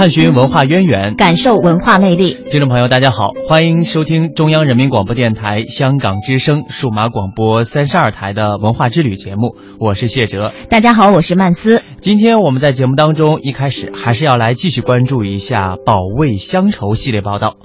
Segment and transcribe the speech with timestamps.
[0.00, 2.34] 探寻文化渊源，感受文化魅力。
[2.50, 10.54] 听众朋友，大家好，欢迎收听中央人民广播电台香港之声数码广播三十二台的文化之旅节目，我是谢哲。
[10.70, 11.82] 大家好，我是曼斯。
[12.00, 17.58] 今天我们在节目当中一开始还是要来继续关注一下保卫乡愁系列报道，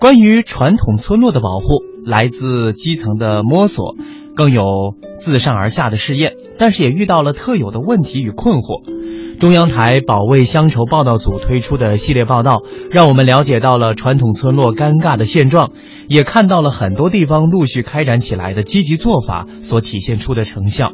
[0.00, 3.94] 关于传统村落的保护，来自基层的摸索，
[4.34, 4.64] 更有
[5.14, 8.82] 自上而下的试验，但是也遇到了特有的问题与困惑。
[9.38, 15.72] 中央台保卫乡愁报道组推出的系列报道，让我们了解到了传统村落尴尬的现状，
[16.08, 20.90] 也看到了很多地方陆续开展起来的积极做法所体现出的成效。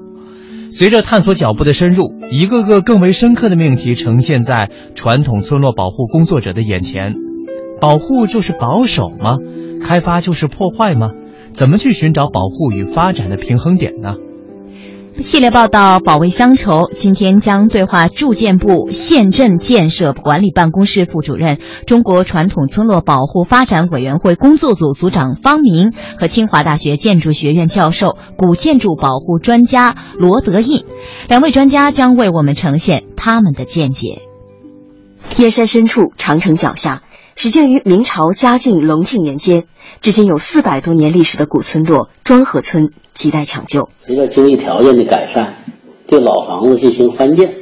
[0.71, 7.15] 随着探索脚步的深入，一个个更为深刻的命题呈现在传统村落保护工作者的眼前。
[7.81, 9.37] 保护就是保守吗？
[9.83, 11.09] 开发就是破坏吗？
[11.53, 14.15] 怎么去寻找保护与发展的平衡点呢？
[15.19, 30.85] 系列报道《保卫乡愁》今天将对话住建部县镇建设管理办公室副主任、中国传统村落保护发展委员会工作组组长方明和清华大学建筑学院教授、古建筑保护专家罗德印。
[31.29, 34.23] 两位专家将为我们呈现他们的见解。
[35.37, 37.03] 燕山深处，长城脚下，
[37.43, 39.65] 始建于明朝嘉靖、隆庆年间，
[40.03, 43.89] 至今有四百多年历史的古村落庄河村亟待抢救。
[43.99, 45.55] 随着经济条件的改善，
[46.07, 47.55] 对老房子进行翻建，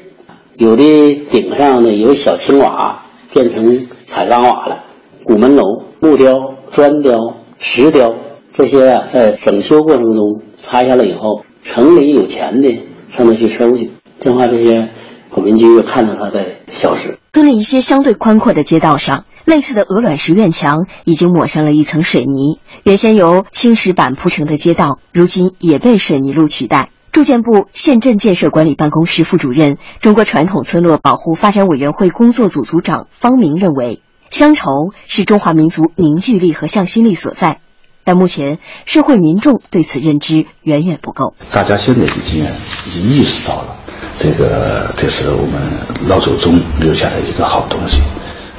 [0.54, 0.82] 有的
[1.30, 4.82] 顶上呢有小青瓦变成彩钢瓦了，
[5.22, 5.62] 古门楼、
[6.00, 6.34] 木雕、
[6.72, 8.08] 砖雕、石雕
[8.52, 14.88] 这些啊，在整修过程中拆下来以后，城里有钱的上那去收去，这样话这些
[15.30, 17.16] 古民居看到它在消失。
[17.32, 22.58] 村里一些相对宽阔的街道上，类似的鹅卵石院墙已经抹上了一层水泥。
[22.82, 26.90] 原先由青石板铺成的街道，如今也被水泥路取代。
[27.12, 37.60] 住建部县镇建设管理办公室副主任、中国传统村落保护发展委员会工作组组长方明认为，乡愁是中华民族凝聚力和向心力所在，
[38.04, 41.34] 但目前社会民众对此认知远远不够。
[41.50, 42.44] 大家现在已经
[42.86, 43.74] 已经意识到了，
[44.18, 45.58] 这个这是我们
[46.06, 48.02] 老祖宗留下的一个好东西，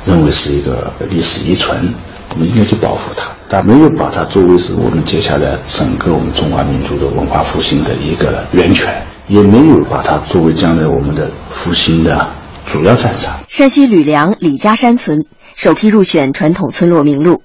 [0.05, 1.93] 认为是一个历史遗存，
[2.29, 3.29] 我们应该去保护它。
[3.47, 12.27] 但没有把它作为是我们接下来整个我们中华民族的文化复兴的一个源泉，也没有把它作为将来我们的复兴的
[12.65, 13.39] 主要战场。
[13.47, 17.41] 山西吕梁李家山村首批入选传统村落名录，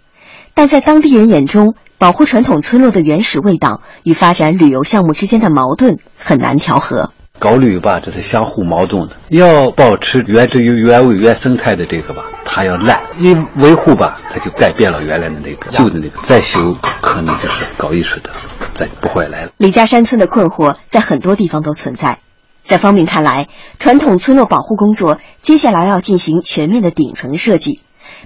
[0.53, 7.13] 但在当地人眼中，保护传统村落的原始味道与发展旅游项目之间的矛盾很难调和。
[7.41, 9.17] 搞旅游吧，这是相互矛盾的。
[9.29, 16.23] 要保持原汁原味、原生态的这个吧，它要烂；一维护吧，它就改变了原来的那个旧的那个。
[16.23, 16.59] 再修
[17.03, 18.31] 可能就是搞艺术的，
[18.73, 19.51] 再不会来了。
[19.59, 22.19] 李家山村的困惑在很多地方都存在。
[22.63, 27.81] 在方明看来，传统村落保护工作接下来要进行全面的顶层设计，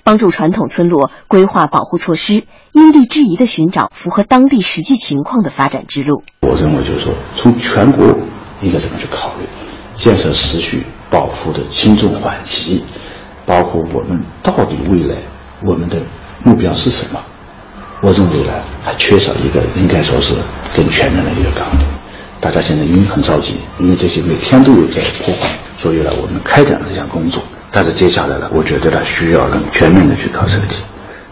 [0.05, 6.23] 帮助传统村落规划保护措施，因地制宜地寻找符合当地实际情况的发展之路。
[6.43, 8.15] 我认为就是说，从全国
[8.61, 9.45] 应该怎么去考虑
[9.97, 12.85] 建设持续保护的轻重缓急，
[13.47, 15.17] 包括我们到底未来
[15.63, 15.97] 我们的
[16.45, 17.21] 目标是什么？
[18.01, 18.53] 我认为呢，
[18.85, 20.35] 还缺少一个应该说是
[20.77, 21.87] 更全面的一个纲领。
[22.41, 27.43] 大家现在因为很着急，因为这些每天都有在破坏，所以呢，我们开展了这项工作。
[27.73, 30.77] 但是接下来呢，我觉得呢，需要呢全面的去搞设计。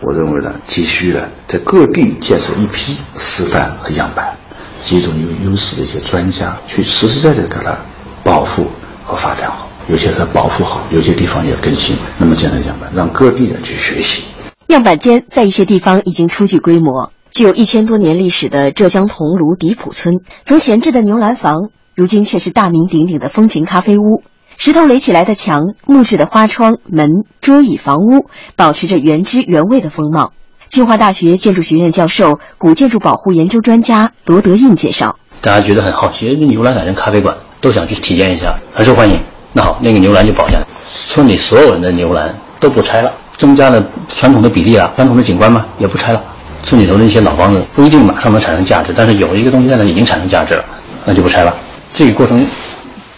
[0.01, 4.37] 我认为呢，急需呢在各地建设一批示范和样板，
[4.87, 7.77] 集中有优势的一些专家去实实在在给它
[8.23, 8.69] 保护
[9.05, 9.69] 和发展好。
[9.89, 11.97] 有些是保护好，有些地方也更新。
[12.19, 14.23] 那么建设样板，让各地人去学习。
[14.69, 17.11] 样板间在一些地方已经初具规模。
[17.33, 24.23] 具有一千多年历史的浙江桐庐迪普村，曾闲置的牛栏房，如今却是大名鼎鼎的风情咖啡屋。
[24.57, 27.11] 石头垒起来的墙，木质的花窗、门、
[27.41, 30.33] 桌椅、房屋，保持着原汁原味的风貌。
[30.77, 39.19] 清华大学建筑学院教授、古建筑保护研究专家罗德印介绍：大家觉得很好奇，牛栏改成咖啡馆，都想去体验一下，很受欢迎。
[39.55, 40.67] 那好，那个牛栏就保下来，
[41.09, 46.23] 村里所有人的牛栏都不拆了，增加了传统的比例啊，传统的景观嘛也不拆了。
[46.63, 50.65] 村里头的一些老房子不一定马上能产生价值，但是有一个东西在那已经产生价值了，
[51.07, 51.57] 那就不拆了。
[51.95, 52.47] 这个过程，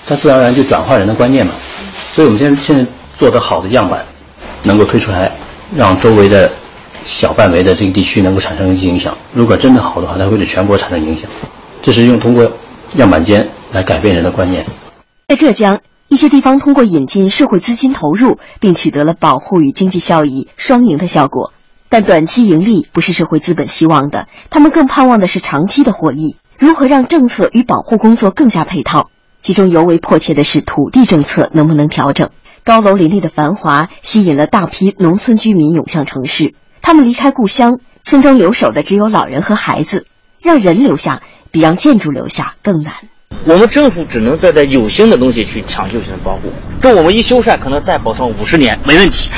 [0.06, 1.52] 它自然而然就转化人的观念嘛。
[2.12, 4.04] 所以我们现在现在做的好的样板，
[4.62, 5.32] 能够推出来，
[5.76, 6.48] 让周围的
[7.08, 9.16] 小范围的这个地区能够产生一些影响。
[9.32, 11.28] 如果真的好的话，它会对全国产生影响。
[11.80, 12.52] 这是用通过
[12.96, 14.62] 样板间来改变人的观念。
[15.26, 21.54] 在浙江，一些地方通过引进社会资金投入，并取得了保护与经济效益双赢的效果。
[21.88, 26.36] 但短期盈利不是社会资本希望的，他们更盼望的是长期的获益。
[26.58, 29.08] 如何让政策与保护工作更加配套？
[29.40, 32.28] 其中尤为迫切的是土地政策能不能调整？
[32.64, 36.52] 高楼林立的繁华吸引了大批农村居民涌向城市，
[36.82, 40.06] 他们离开故乡，村中留守的只有老人和孩子。
[40.40, 41.20] 让人留下
[41.50, 42.92] 比让建筑留下更难。
[43.44, 46.42] 我们政府只能在这有形的东西去抢救性的保护，
[46.80, 49.30] 这我们一修缮可能再保存五十年没问题，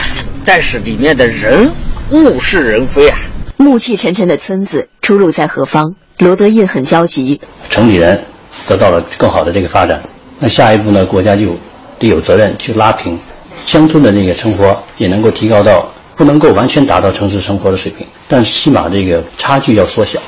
[0.44, 1.72] 但是里面的人
[2.10, 3.18] 物是人非啊。
[3.56, 5.94] 暮气沉沉的村子，出路在何方？
[6.18, 7.40] 罗德印很焦急。
[7.70, 8.22] 城里人
[8.66, 10.02] 得到了更好的这个发展，
[10.38, 11.06] 那下一步呢？
[11.06, 11.56] 国家就
[11.98, 13.18] 得有责任去拉平
[13.64, 15.90] 乡村的那个生活，也能够提高到
[16.20, 20.20] 不能够完全达到城市生活的水平，但是起码这个差距要缩小。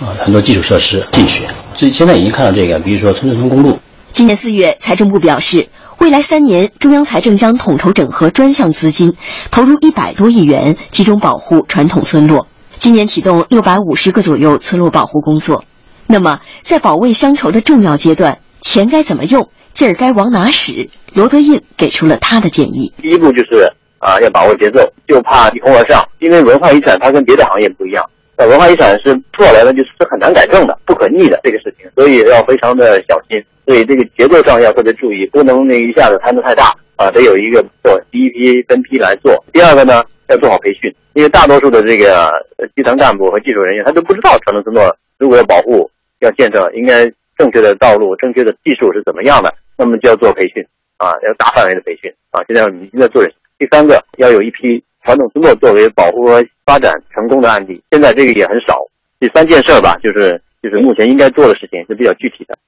[0.00, 1.44] 啊，很多基础设施进去，
[1.74, 3.76] 所以现在已经看到这个，比如说村村通公路。
[4.12, 5.68] 今年四月，财政部表示，
[5.98, 9.14] 未来三年中央财政将统筹整合专项资金，
[9.50, 12.46] 投入一百多亿元，集中保护传统村落。
[12.78, 15.64] 今年启动六百五十个左右村落保护工作。
[16.06, 20.90] 那么，在保卫乡愁的重要阶段，钱该怎么用，劲儿该往哪使？
[21.12, 22.94] 罗德印给出了他的建议。
[23.02, 28.04] 第一步就是啊，要把握节奏，就怕一哄而上，因为文化遗产它跟别的行业不一样。
[28.38, 33.38] 文化遗产是做来了，就是很难改正的，不可逆的这个事情，所以要非常的小心。
[33.66, 39.44] 所以这个节奏上要特别注意，不能那一下子摊子太大啊，得有一个做第一批分批来做。
[39.52, 42.32] 第二个呢，要做好培训，因为大多数的这个
[42.74, 47.04] 基层干部和技术人员他都不知道传统村落如果要保护、要建设，应该
[47.36, 50.64] 正确的道路、正确的技术是怎么样的，那么就要做培训
[50.96, 52.40] 啊，要大范围的培训啊。
[52.48, 53.22] 现在我们在做。
[53.60, 54.82] 第三个要有一批。
[55.02, 58.76] 传统村落作为保护和发展成功的案例，现在这个也很少。
[59.18, 62.58] 第三件事吧，就是就是目前应该做的事情是比较具体的。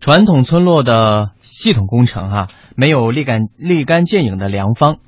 [0.00, 2.46] 传统村落的系统工程哈，
[2.76, 4.98] 没有立竿立竿见影的良方。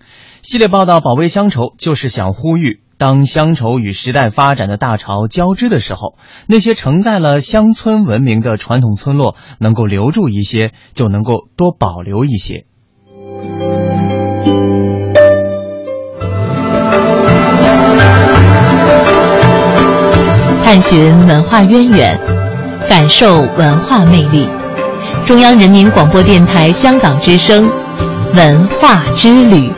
[0.43, 6.17] 系列报道保卫乡愁，就是想呼吁：当乡愁与时代发展的大潮交织的时候，
[6.49, 12.67] 那些承载了乡村文明的传统村落能够留住一些，就能够多保留一些。
[20.75, 22.19] 探寻文化渊源，
[22.91, 24.49] 感受文化魅力。
[25.25, 27.71] 中央人民广播电台香港之声，
[28.35, 29.71] 文化之旅。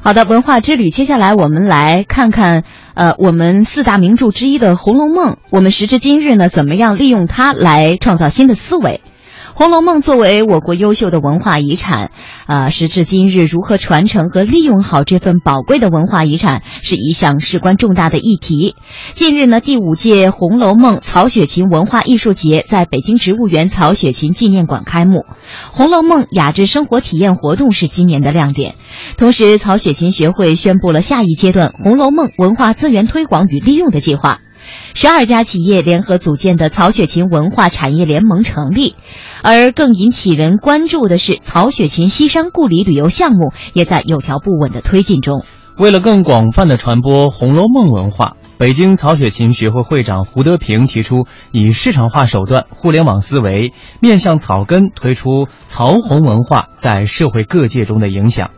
[0.00, 2.62] 好的，文化之旅，接下来我们来看看。
[2.98, 9.00] 呃，我们四大名著之一的《红楼梦》，我们时至今日呢，怎么样利用它来创造新的思维？
[9.58, 12.12] 《红楼梦》作为我国优秀的文化遗产，
[12.46, 18.76] 啊，时至今日如何传承和利用好这份宝贵的文化遗产，是一项事关重大的议题。
[19.14, 25.22] 近日呢，第五届《红楼梦》曹雪芹文化艺术节在北京植物园曹雪芹纪念馆开幕，
[25.72, 28.76] 《红楼梦》雅致生活体验活动是今年的亮点。
[29.16, 34.38] 同时，曹雪芹学会宣布了下一阶段《红楼梦》文化资源推广与利用的计划，
[34.94, 38.94] 十二家企业联合组建的曹雪芹文化产业联盟成立。
[39.42, 45.44] 而更引起人关注的是，曹雪芹西山故里旅游项目也在有条不紊的推进中。
[45.78, 58.50] 为了更广泛的传播《红楼梦》文化，北京曹雪芹学会会长胡德平提出，以市场化手段、互联网思维，面向草根推出曹红文化在社会各界中的影响。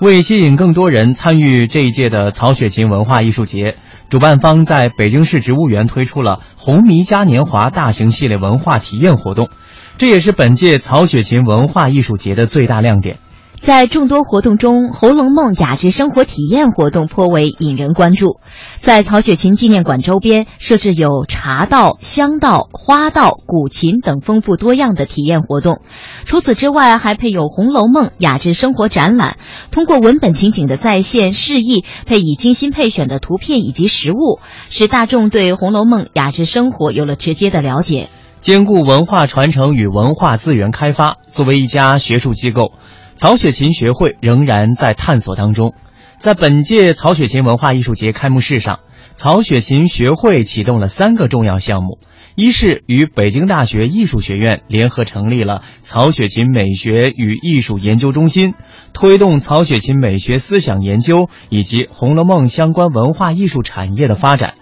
[0.00, 3.76] 为吸引更多人参与这一届的曹雪芹文化艺术节，
[4.08, 9.50] 主办方在北京市植物园推出了“红迷嘉年华”大型系列文化体验活动，
[9.98, 13.18] 这也是本届曹雪芹文化艺术节的最大亮点。
[13.60, 18.40] 在众多活动中，《红楼梦》雅致生活体验活动颇为引人关注。
[18.78, 25.82] 在曹雪芹纪念馆周边设置有茶道、香道、花道、古琴等丰富多样的体验活动。
[26.24, 29.36] 除此之外，还配有《红楼梦》雅致生活展览，
[29.70, 34.40] 通过文本情景的再现示意，配以精心配选的图片以及实物，
[34.70, 38.08] 使大众对《红楼梦》雅致生活有了直接的了解。
[38.40, 42.72] 兼顾文化传承与文化资源开发，作为一家学术机构。
[43.20, 45.74] 曹雪芹学会仍然在探索当中，
[46.18, 48.80] 在本届曹雪芹文化艺术节开幕式上，
[49.14, 51.98] 曹雪芹学会启动了三个重要项目：
[52.34, 58.54] 一是与北京大学艺术学院联合成立了曹雪芹美学与艺术研究中心，
[58.94, 64.52] 推动曹雪芹美学思想研究以及《红楼梦》相关文化艺术产业的发展；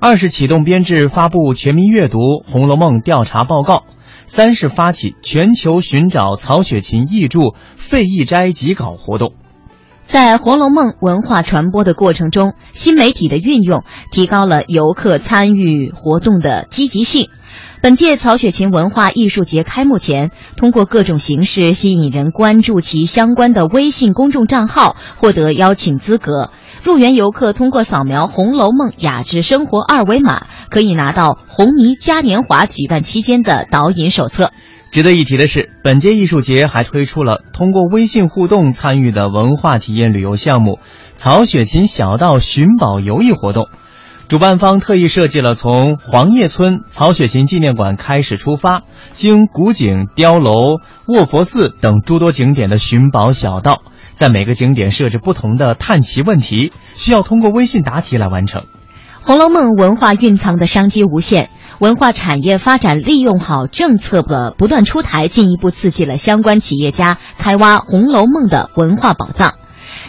[0.00, 2.16] 二是启动编制发布全民阅读
[2.50, 3.84] 《红楼梦》调查报告；
[4.28, 7.40] 三是发起全球寻找曹雪芹译著
[7.76, 9.32] 废译斋集稿活动。
[10.06, 17.28] 在《红楼梦》文化传播的过程中，新媒体的运用提高了游客参与活动的积极性。
[17.82, 26.50] 本届曹雪芹文化艺术节开幕前，通过各种形式吸引人关注其相关的微信公众账号，获得邀请资格。
[26.82, 34.52] 入园游客通过扫描《红楼梦雅致生活》二维码，可以拿到红迷嘉年华举办期间的导引手册。
[34.90, 40.78] 值得一提的是，本届艺术节还推出了通过微信互动参与的文化体验旅游项目——
[41.14, 43.66] 曹雪芹小道寻宝游艺活动。
[44.28, 48.82] 主办方特意设计了从黄叶村曹雪芹纪念馆开始出发，
[49.12, 53.82] 经古井、碉楼、卧佛寺等诸多景点的寻宝小道，
[54.18, 58.62] 在每个景点设置不同的探奇问题，需要通过微信答题来完成。
[59.22, 61.50] 《红楼梦》文化蕴藏的商机无限。
[61.78, 69.54] 文化产业发展利用好政策的不断出台，进一步刺激了相关企业家开挖《红楼梦》的文化宝藏。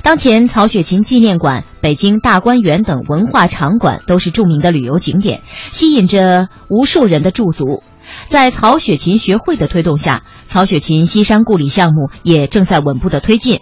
[0.01, 7.83] 当前，曹雪芹纪念馆、北京大观园等文化场馆都是著名的旅游景点，吸引着无数人的驻足。
[8.25, 13.61] 在曹雪芹学会的推动下，曹雪芹西山故里项目也正在稳步的推进。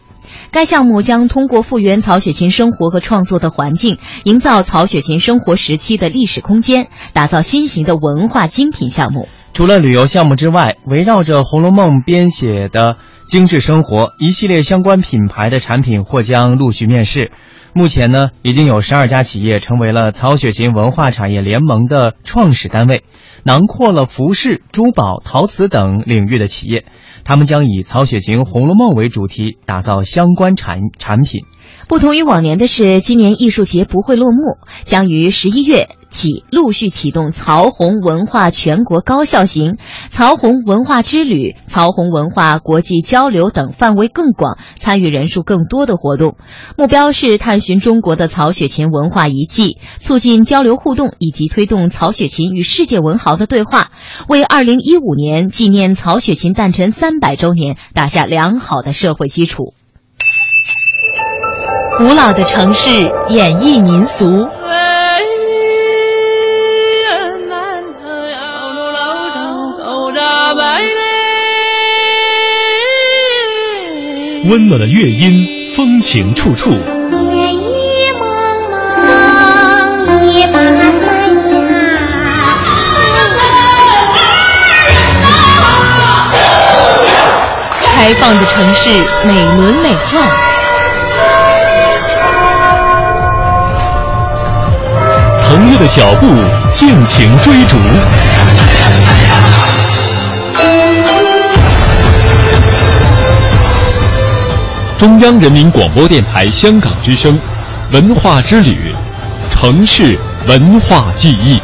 [0.51, 9.27] 该项目将通过复原曹雪芹生活和创作的环境，营造曹雪芹生活时期的历史空间，打造新型的文化精品项目。
[9.53, 17.31] 除了旅游项目之外，围绕着《红楼梦》编写的精致生活一系列相关品牌的产品或将陆续面世。
[17.77, 23.03] 目前呢，已经有十二家企业成为了曹雪芹文化产业联盟的创始单位，
[23.43, 26.85] 囊括了服饰、珠宝、陶瓷等领域的企业。
[27.23, 31.43] 他们将以曹雪芹《红楼梦》为主题，打造相关产产品。
[31.87, 39.77] 不同于往年的是，今年艺术节不会落幕，将于十一月起陆续启动曹红文化全国高校行、
[40.09, 46.35] 曹红文化之旅、曹红文化国际交流等范围更广、参与人数更多的活动。
[46.77, 53.91] 目标是探寻中国的曹雪芹文化遗迹，促进交流互动，以及推动曹雪芹与世界文豪的对话，
[54.27, 59.73] 为二零一五年纪念曹雪芹诞辰三百周年打下良好的社会基础。
[61.97, 62.89] 古老的城市
[63.29, 64.27] 演绎民俗，
[74.45, 76.71] 温暖的乐音，风情处处。
[76.71, 77.67] 夜雨
[78.17, 78.25] 蒙
[80.05, 80.57] 蒙，一把
[80.93, 81.59] 伞呀。
[87.83, 88.87] 开放的城市，
[89.27, 90.17] 美轮美奂。
[95.43, 96.25] 腾跃的脚步，
[96.71, 97.75] 尽情追逐。
[104.97, 107.39] 中央人民广播电台香港之声，
[107.91, 108.75] 文化之旅，
[109.51, 111.59] 城市文化记忆。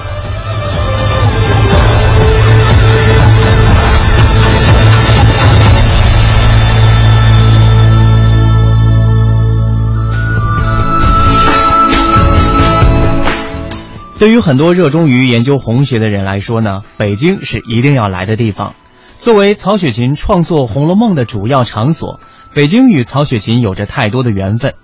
[14.19, 18.75] 对于很多热衷于研究红学的人来说呢，北京是一定要来的地方。
[19.17, 22.19] 作为曹雪芹创作《红楼梦》的主要场所，
[22.53, 24.75] 北京与曹雪芹有着太多的缘分。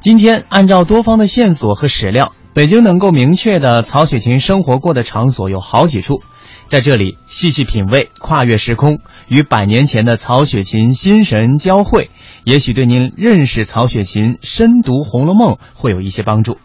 [0.00, 6.22] 今天，按照多方的线索和史料，北京能够明确的曹雪芹生活过的场所有好几处，
[6.68, 12.10] 在这里细细品味，跨越时空，与百年前的曹雪芹心神交汇，
[12.44, 16.56] 也许对您认识曹雪芹、深读《红楼梦》会有一些帮助。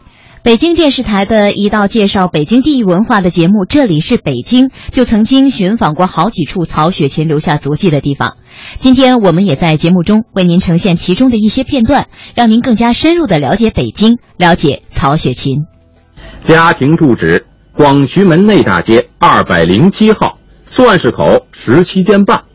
[0.47, 8.37] 北京电视台的一道介绍北京地域文化的节目《这里是北京》，就曾经寻访过好几处曹雪芹留下足迹的地方。
[8.77, 15.65] 今天我们也在节目中为您呈现其中的一些片段，让您更加深入的了解北京，了解曹雪芹。
[16.47, 22.45] 家庭住址：广渠门内大街二百零七号，算式口十七间半。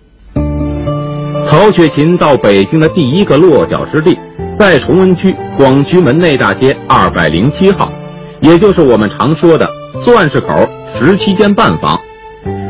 [1.53, 4.19] 曹雪芹到北京的第一个落脚之地。
[4.59, 7.93] 在崇文区广渠门内大街二百零七号，
[8.41, 9.69] 也就是我们常说的
[10.03, 10.67] 钻石口
[10.99, 11.95] 十七间半房。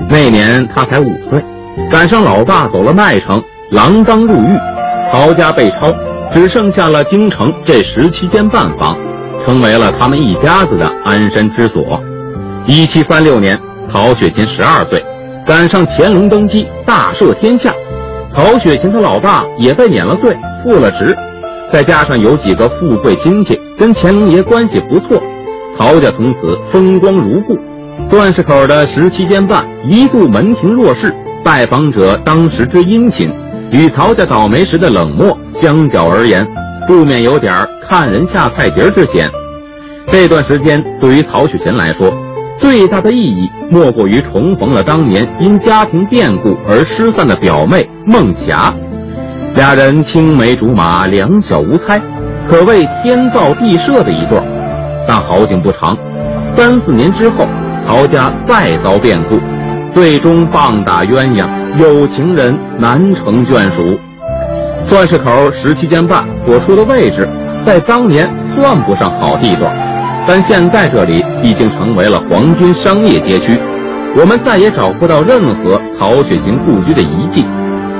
[0.09, 1.41] 那年他才五岁，
[1.89, 4.59] 赶上老爸走了麦城，锒铛入狱，
[5.13, 5.93] 曹家被抄，
[6.35, 8.99] 只剩下了京城这十七间半房，
[9.45, 12.01] 成为了他们一家子的安身之所。
[12.67, 13.57] 一七三六年，
[13.93, 15.01] 曹雪芹十二岁，
[15.47, 17.73] 赶上乾隆登基，大赦天下，
[18.35, 21.15] 曹雪芹的老爸也被免了罪，复了职。
[21.73, 25.23] 再加上有几个富贵亲戚跟乾隆爷关系不错，
[25.79, 27.59] 曹家从此风光如故。
[28.11, 33.31] 段氏口的十七间半一度门庭若市，拜访者当时之殷勤，
[33.71, 36.47] 与曹家倒霉时的冷漠相较而言，
[36.87, 39.31] 不免有点看人下菜碟之嫌。
[40.09, 42.13] 这段时间对于曹雪芹来说，
[42.63, 48.73] 最大的意义莫过于重逢了当年因家庭变故而失散的表妹孟霞。
[49.57, 52.01] 俩人青梅竹马，两小无猜，
[52.49, 54.41] 可谓天造地设的一对。
[55.09, 55.99] 但好景不长，
[56.57, 57.47] 三四年之后，
[57.85, 59.41] 曹家再遭变故，
[59.93, 63.99] 最终棒打鸳鸯，有情人难成眷属。
[64.85, 67.29] 算是口十七间半所处的位置，
[67.67, 69.77] 在当年算不上好地段，
[70.27, 73.59] 但现在这里已经成为了黄金商业街区，
[74.17, 77.45] 我们再也找不到任何曹雪芹故居的遗迹。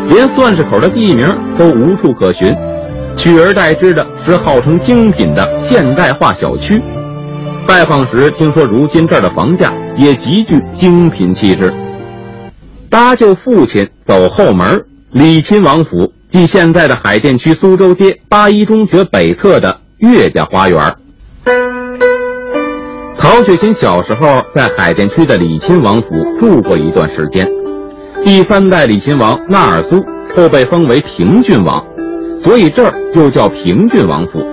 [0.09, 1.27] 连算是口的地名
[1.59, 2.55] 都无处可寻，
[3.17, 6.81] 取而代之的是号称精品的现代化小区。
[7.67, 11.73] 拜访时听说，如今这儿的房价也极具精品气质。
[12.91, 20.95] 搭救父亲走后门，李亲王府即现在的海淀区苏州街八一中学北侧的岳家花园。
[21.45, 26.09] 曹雪芹小时候在海淀区的李亲王府
[26.39, 27.49] 住过一段时间。
[28.25, 30.01] 第三代李亲王纳尔苏
[30.35, 31.85] 后被封为平郡王，
[32.43, 34.45] 所以这儿又叫平郡王府。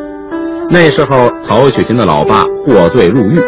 [0.71, 3.39] 那时候，曹雪芹的老爸获罪入狱，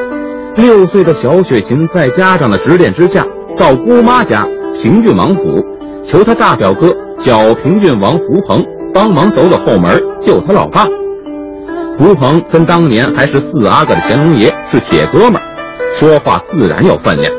[0.55, 3.25] 六岁的小雪芹在家长的指点之下，
[3.57, 4.47] 到姑妈家
[4.81, 5.41] 平郡王府，
[6.05, 10.85] 求他大表哥小平郡王福鹏帮忙走走后门救他老爸。
[12.01, 15.43] 吴鹏跟当年还是四阿哥的乾隆爷是铁哥们儿，
[15.99, 17.31] 说话自然有分量。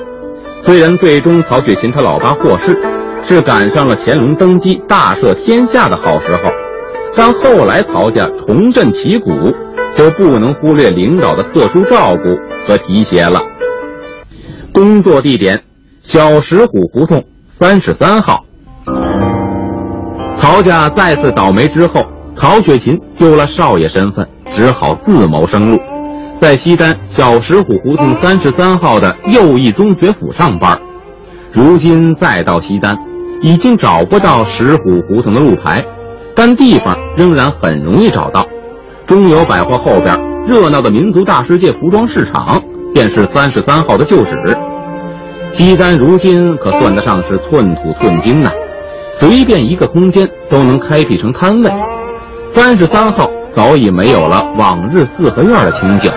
[0.65, 2.81] 虽然最终曹雪芹他老爸过世，
[3.29, 6.53] 是赶上了乾隆登基大赦天下的好时候，
[7.17, 9.53] 但后来曹家重振旗鼓，
[9.97, 12.23] 就不能忽略领导的特殊照顾
[12.65, 13.43] 和提携了。
[14.73, 15.61] 工作地点：
[16.05, 17.21] 小石虎胡同
[17.59, 18.45] 三十三号。
[20.41, 25.79] 曹家再次倒霉之后，曹雪芹丢了少爷身份，只好自谋生路。
[26.41, 30.77] 在西单小石虎胡同三十三号的右翼中学府上班，
[31.53, 32.97] 如今再到西单，
[33.41, 35.81] 已经找不到石虎胡同的路牌，
[36.35, 38.45] 但地方仍然很容易找到。
[39.07, 42.61] 中友百货后边热闹的民族大世界服装市场，
[42.93, 44.59] 便是三十三号的旧址。
[45.53, 48.51] 西单如今可算得上是寸土寸金呐，
[49.21, 51.71] 随便一个空间都能开辟成摊位。
[52.55, 56.11] 三十三号早已没有了往日四合院的情景。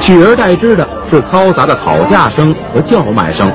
[0.00, 3.50] 取而代之的是嘈杂的讨价声和叫卖声。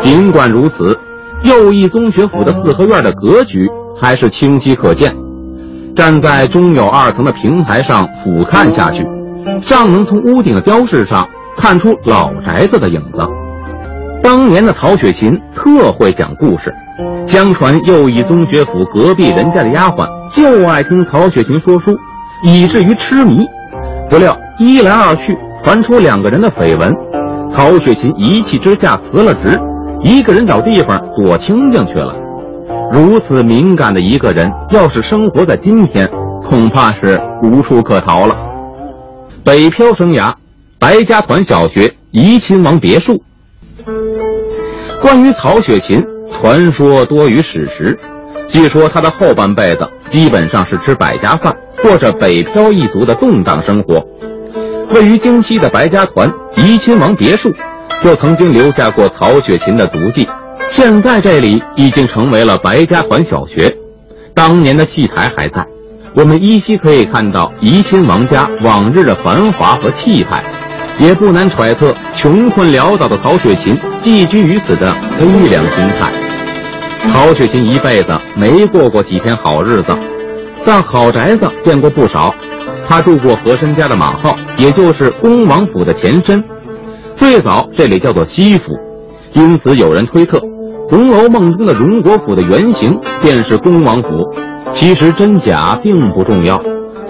[0.00, 0.96] 尽管如此，
[1.42, 3.68] 右翼宗学府的四合院的格局
[4.00, 5.14] 还是清晰可见。
[5.96, 9.06] 站在中有二层的平台上俯瞰下去，
[9.62, 13.18] 尚能从屋顶的雕饰上看出老宅子的影子。
[14.22, 16.74] 当年的曹雪芹特会讲故事，
[17.28, 21.96] 相传右翼宗学府隔壁人家的丫鬟就爱听曹雪芹说书，
[22.44, 23.44] 以至于痴迷。
[24.08, 25.36] 不料一来二去。
[25.64, 26.92] 传出两个人的绯闻，
[27.50, 29.58] 曹雪芹一气之下辞了职，
[30.02, 32.14] 一个人找地方躲清静去了。
[32.92, 36.06] 如此敏感的一个人，要是生活在今天，
[36.46, 38.36] 恐怕是无处可逃了。
[39.42, 40.30] 北漂生涯，
[40.78, 43.18] 白家团小学，怡亲王别墅。
[45.00, 47.98] 关于曹雪芹，传说多于史实。
[48.50, 54.04] 据说他的后半辈子基本上是吃百家饭，过着北漂一族的动荡生活。
[54.94, 57.52] 位于京西的白家团怡亲王别墅，
[58.02, 60.28] 就曾经留下过曹雪芹的足迹。
[60.70, 63.74] 现在这里已经成为了白家团小学，
[64.34, 65.66] 当年的戏台还在，
[66.14, 70.44] 我们依稀可以看到怡亲王家往日的繁华和气派，
[71.00, 76.23] 也不难揣测穷困潦倒的曹雪芹寄居于此的悲凉心态。
[77.12, 79.96] 曹雪芹一辈子没过过几天好日子，
[80.64, 82.34] 但好宅子见过不少。
[82.86, 86.42] 他住过和珅家的马号，也就是恭王府的前身。
[87.16, 88.64] 最早这里叫做西府，
[89.34, 90.38] 因此有人推测，
[90.90, 94.08] 《红楼梦》中的荣国府的原型便是恭王府。
[94.74, 96.60] 其实真假并不重要。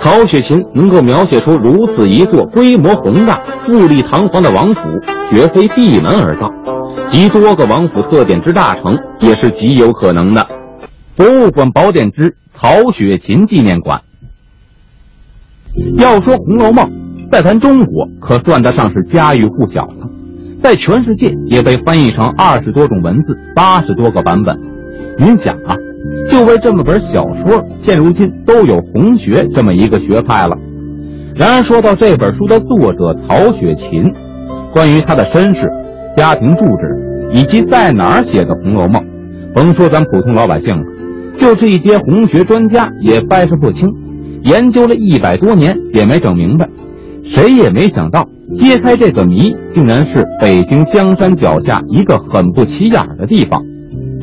[0.03, 4.81] 曹雪芹能够描写出如此一座规模宏大、富丽堂皇的王府，
[5.33, 6.53] 绝非闭门而造，
[7.11, 10.47] 集多个王府特点之大成，也是极有可能的。
[11.17, 14.01] 博物馆宝典之曹雪芹纪念馆。
[15.99, 16.85] 要说《红楼梦》，
[17.31, 20.09] 在咱中国可算得上是家喻户晓了，
[20.63, 24.59] 在全世界也被翻译成二十多种文字、八十多个版本。
[25.19, 25.77] 您想啊，
[26.31, 30.57] 就为这么本小说，现如今都有红学这么一个学派了。
[31.37, 34.13] 然而说到这本书的作者曹雪芹，
[34.73, 35.69] 关于他的身世、
[36.17, 39.03] 家庭住址以及在哪儿写的《红楼梦》，
[39.55, 40.85] 甭说咱普通老百姓了，
[41.39, 43.89] 就是一些红学专家也掰扯不清，
[44.43, 46.69] 研究了一百多年也没整明白。
[47.25, 53.61] 谁也没想到，揭开这个谜，竟然是北京香山脚下一个很不起眼的地方。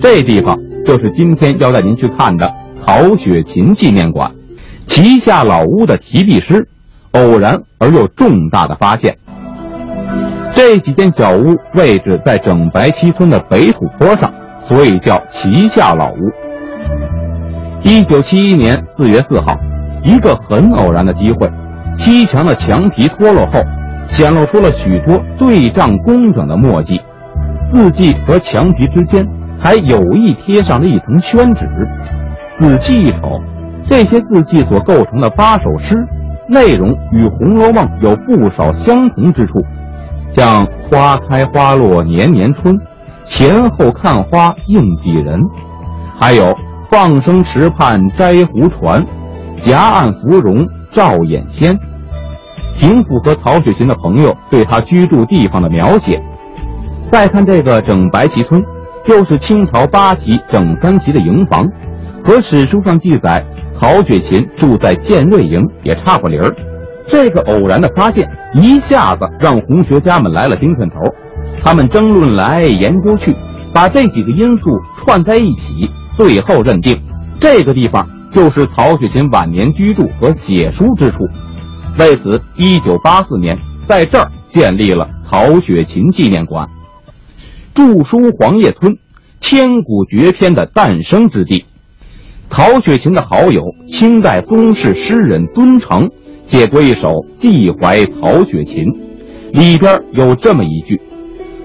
[0.01, 2.49] 这地方就是今天要带您去看的
[2.85, 4.31] 曹雪芹纪念馆。
[4.87, 6.67] 旗下老屋的题壁师，
[7.11, 9.17] 偶然而又重大的发现。
[10.63, 14.31] 这几间小屋位置在整白七村的北土坡上，
[14.67, 16.31] 所以叫旗下老屋。
[17.83, 19.57] 一九七一年四月四号，
[20.03, 21.49] 一个很偶然的机会。
[21.97, 23.59] 西墙的墙皮脱落后，
[24.07, 27.01] 显露出了许多对仗工整的墨迹，
[27.73, 29.27] 字迹和墙皮之间
[29.59, 31.67] 还有意贴上了一层宣纸。
[32.59, 33.41] 仔细一瞅，
[33.87, 35.95] 这些字迹所构成的八首诗，
[36.47, 39.59] 内容与《红楼梦》有不少相同之处，
[40.35, 42.77] 像“花开花落年年春，
[43.27, 45.41] 前后看花应几人”，
[46.19, 46.55] 还有
[46.89, 49.05] “放生池畔摘湖船，
[49.65, 51.77] 夹岸芙蓉照眼仙”。
[52.79, 56.19] 挺符合曹雪芹的朋友对他居住地方的描写。
[57.11, 58.63] 再看这个整白旗村，
[59.07, 61.67] 又是清朝八旗整三旗的营房，
[62.23, 63.43] 和史书上记载
[63.77, 66.55] 曹雪芹住在建瑞营也差不离儿。
[67.11, 70.95] 这个偶然的发现，一下子让红学家们来了精神头，
[71.61, 73.35] 他们争论来研究去，
[73.73, 74.63] 把这几个因素
[74.97, 76.97] 串在一起，最后认定
[77.39, 81.27] 这个地方就是曹雪芹晚年居住和写书之处。
[81.99, 86.65] 为此，一九八四年在这儿建立了曹雪芹纪念馆。
[87.73, 88.97] 著书黄叶村，
[89.41, 91.65] 千古绝篇的诞生之地。
[92.49, 96.09] 曹雪芹的好友清代宗室诗人敦诚
[96.51, 97.07] 写过一首
[97.39, 98.83] 《寄怀曹雪芹》，
[99.53, 100.99] 里边有这么一句：“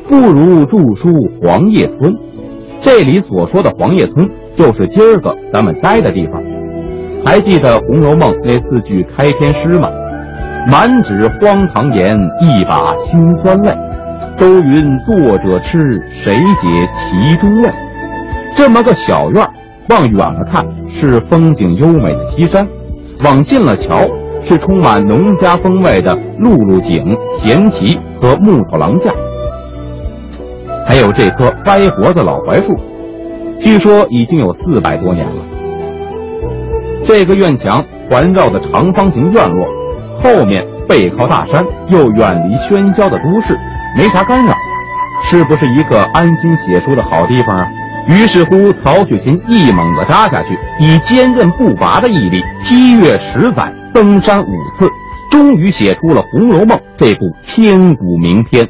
[0.08, 2.14] 不如著书黄叶村。”
[2.80, 6.40] 这里所说的黄叶村，就是今儿个咱们待的地方。
[7.24, 9.90] 还记得《红楼梦》那四句开篇诗吗？
[10.70, 13.74] 满纸荒唐言，一把辛酸泪。
[14.38, 17.70] 都云作者痴，谁解其中味？
[18.56, 19.50] 这么个小院儿，
[19.88, 22.64] 往远了看是风景优美的西山，
[23.24, 24.06] 往近了瞧
[24.48, 29.12] 是充满农家风味的露露井、田畦和木头廊架。
[30.86, 32.74] 还有这棵歪脖子老槐树，
[33.60, 35.42] 据说已经有四百多年了。
[37.04, 39.66] 这个院墙环绕的长方形院落。
[40.24, 43.56] 后面背靠大山，又远离喧嚣的都市，
[43.96, 44.54] 没啥干扰，
[45.30, 47.68] 是不是一个安心写书的好地方啊？
[48.08, 54.46] 于是乎，曹雪芹一猛子扎下去，以坚韧不拔的毅力，批阅十载，登山五
[54.78, 54.86] 次，
[55.30, 58.68] 终于写出了《红楼梦》这部千古名篇。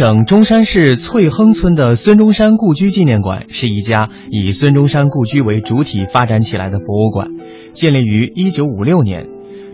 [0.00, 7.28] 省中山市翠亨村的孙中山故居纪念馆是一家以孙中山故居为主体发展起来的博物馆，
[7.74, 9.26] 建立于一九五六年。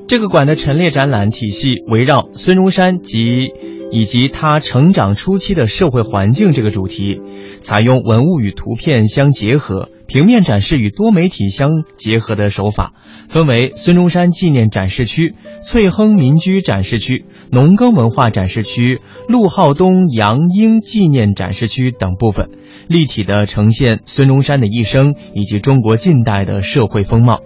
[0.08, 3.52] 这个馆的陈列展览体系围绕孙中山及
[3.92, 7.20] 以及他成长初期的社会环境这个主题，
[7.60, 12.92] 采用文物与图片相结合、平面展示与多媒体相结合的手法，
[13.28, 22.50] 分为孙中山纪念展示区、翠亨民居展示区、农耕文化展示区、陆浩东杨英纪念展示区等部分，
[22.88, 27.40] 立体的呈现孙中山的一生以及中国近代的社会风貌。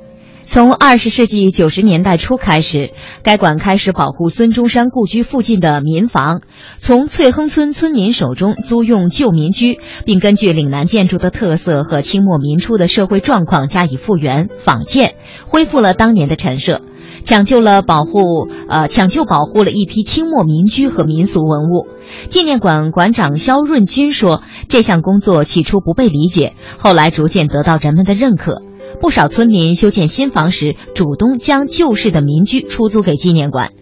[0.52, 2.90] 从二十世纪九十年代初开始，
[3.22, 6.40] 该馆开始保护孙中山故居附近的民房，
[6.80, 15.14] 从翠亨村村民手中租用旧民居，并根据岭南建筑的特色和清末民初的社会状况加以复原仿建，
[15.46, 16.82] 恢复了当年的陈设，
[17.22, 21.86] 抢救了保护呃抢救保护了一批清末民居和民俗文物。
[22.28, 28.62] 纪念馆馆长肖润军说：“这项工作起初不被理解，后来逐渐得到人们的认可。”
[29.00, 33.72] 不少村民修建新房时，主动将旧式的民居出租给纪念馆。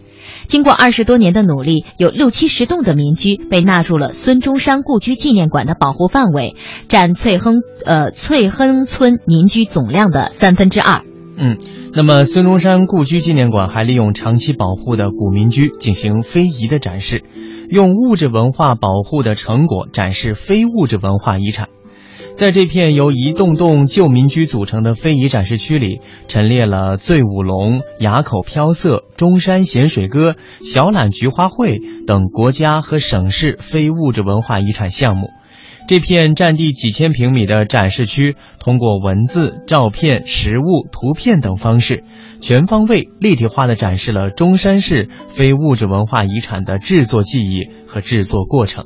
[0.47, 6.55] 经过二十多年的努力，有六七十栋的民居被纳入了孙中山故居纪念馆的保护范围，
[6.87, 11.03] 占翠亨呃翠亨村民居总量的三分之二。
[11.37, 11.57] 嗯，
[11.93, 17.23] 那么孙中山故居纪念馆还利用长期保护的古民居进行非遗的展示，
[17.69, 21.69] 用物质文化保护的成果展示非物质文化遗产。
[22.39, 25.99] 在这片由一栋栋旧民居组成的非遗展示区里，
[26.29, 35.31] 陈列了醉舞龙、崖口飘色、中山咸水歌、小榄菊花会等国家和省市非物质文化遗产项目。
[35.89, 42.05] 这片占地几千平米的展示区，通过文字、照片、实物、图片等方式，
[42.39, 48.85] 全方位、立体化地展示了中山市非物质文化遗产的制作技艺和制作过程。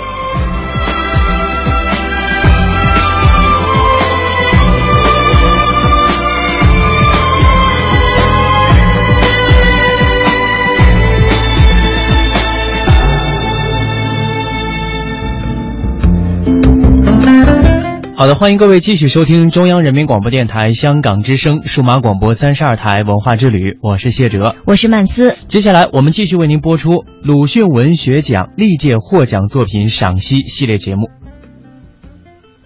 [18.21, 25.35] 好的，欢迎各位继续收听中央人民广播电台香港之声数码广播三十二台文化之旅，我是谢哲，我是曼斯。
[25.47, 31.09] 接下来我们继续为您播出鲁迅文学奖历届获奖作品赏析系列节目，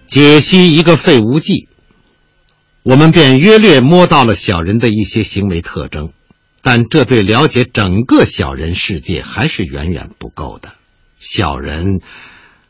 [0.06, 1.68] 解析一个废无记，
[2.82, 6.12] 我们便约略摸到了小人的一些行为特征，
[6.60, 10.72] 但这对了解整个小人世界还是远远不够的，
[11.18, 12.02] 小人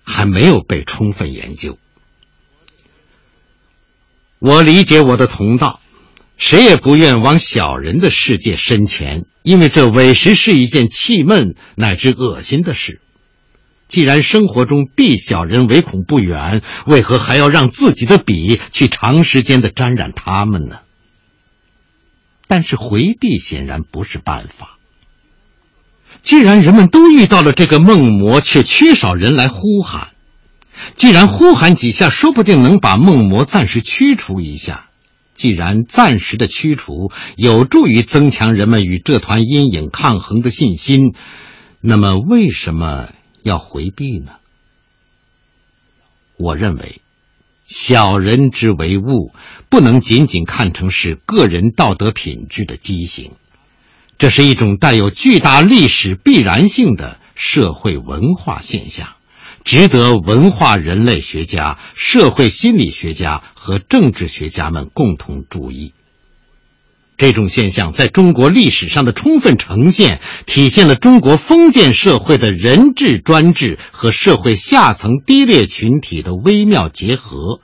[0.05, 1.79] 还没有被充分研究。
[4.39, 5.81] 我理解我的同道，
[6.37, 13.01] 谁也不愿往小人的世界深潜，因为这委实是一件气闷乃至恶心的事。
[13.89, 20.81] 既然生活中避小人唯恐不远，为何还要让自己的笔去长时间的沾染他们呢？
[22.49, 24.79] 但是回避显然不是办法。
[26.23, 30.09] 既然人们都遇到了这个梦魔，却缺少人来呼喊。
[30.95, 34.87] 既然呼喊几下，说不定能把梦魔暂时驱除一下。
[35.35, 41.15] 既然暂时的驱除有助于增强人们与这团阴影抗衡的信心，
[41.83, 43.11] 那么为什么
[43.43, 44.33] 要回避呢？
[46.39, 47.03] 我认为，
[47.67, 49.33] 小人之为物，
[49.69, 53.33] 不能仅仅看成是个人道德品质的畸形，
[54.17, 59.09] 这是一种带有巨大历史必然性的社会文化现象。
[59.67, 65.93] 值得文化人类学家、社会心理学家和政治学家们共同注意。
[67.17, 77.61] 这种现象在中国历史上的充分呈现，体现了中国封建社会的人治专制和社会下层低劣群体的微妙结合。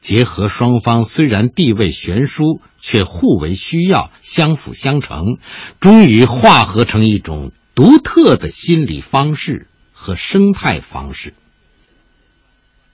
[0.00, 5.38] 结合双方虽然地位悬殊，却互为需要，相辅相成，
[5.80, 11.34] 终于化合成一种独特的心理方式和生态方式。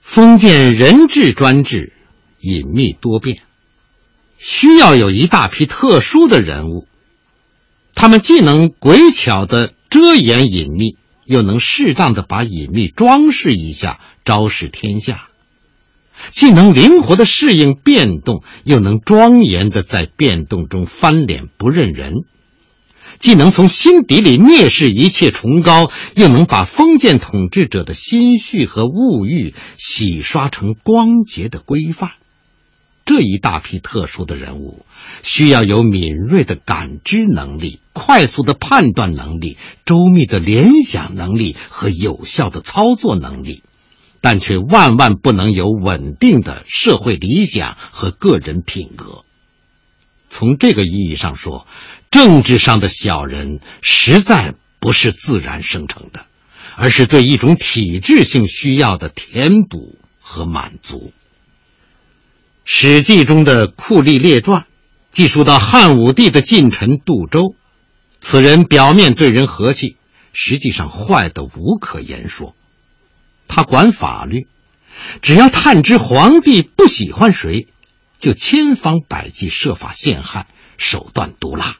[0.09, 1.91] 封建人治专制，
[2.39, 3.41] 隐秘多变，
[4.37, 6.87] 需要有一大批特殊的人物，
[7.93, 15.27] 他们既能诡巧的遮掩隐秘，又能适当的把隐秘装饰一下，昭示天下。
[16.31, 22.13] 既能灵活的适应变动，又能庄严的在变动中翻脸不认人；
[23.19, 32.11] 既能从心底里蔑视一切崇高，又能把封建统治者的心绪和物欲洗刷成光洁的规范。
[33.05, 34.85] 这一大批特殊的人物，
[35.23, 43.63] 需要有敏锐的感知能力、快速的判断能力、周密的联想能力和有效的操作能力，
[44.19, 49.23] 但却万万不能有稳定的社会理想和个人品格。
[50.29, 51.65] 从这个意义上说，
[52.17, 56.25] 政治上的小人实在不是自然生成的，
[56.75, 61.13] 而是对一种体制性需要的填补和满足。
[62.65, 64.65] 《史记》中的酷吏列传，
[65.11, 67.53] 记述到汉武帝的近臣杜周，
[68.19, 69.95] 此人表面对人和气，
[70.33, 72.55] 实际上坏的无可言说。
[73.47, 74.47] 他管法律，
[75.21, 77.67] 只要探知皇帝不喜欢谁，
[78.17, 80.47] 就千方百计设法陷害，
[80.79, 81.77] 手段毒辣。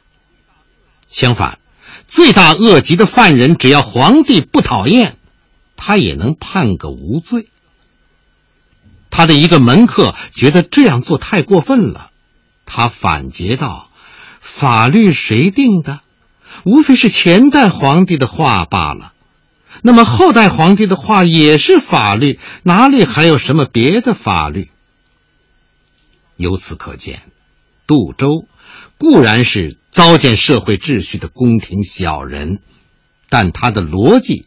[1.08, 1.58] 相反，
[2.06, 5.16] 罪大恶极的犯人，只要皇帝不讨厌，
[5.76, 7.48] 他也能判个无罪。
[9.10, 12.10] 他的一个门客觉得这样做太过分了，
[12.66, 13.88] 他反诘道
[14.38, 16.00] ：“法律谁定的？
[16.64, 19.14] 无非是前代皇帝的话罢了。
[19.80, 24.70] 那么后代皇帝的话也是法律，哪里还有什么别的法律？”
[26.36, 27.22] 由此可见，
[27.86, 28.46] 杜周
[28.98, 32.60] 固然是糟践社会秩序的宫廷小人，
[33.28, 34.46] 但他的逻辑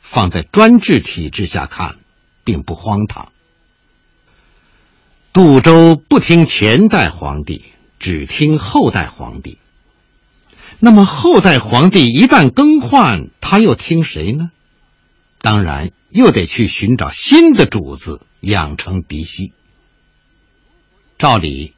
[0.00, 1.96] 放在专制体制下看，
[2.44, 3.32] 并不荒唐。
[5.32, 7.64] 杜周不听前代皇帝，
[7.98, 9.58] 只听后代皇帝。
[10.78, 14.50] 那么后代皇帝一旦更换，他又听谁呢？
[15.40, 19.52] 当然又得去寻找新的主子，养成嫡系。
[21.18, 21.73] 照理，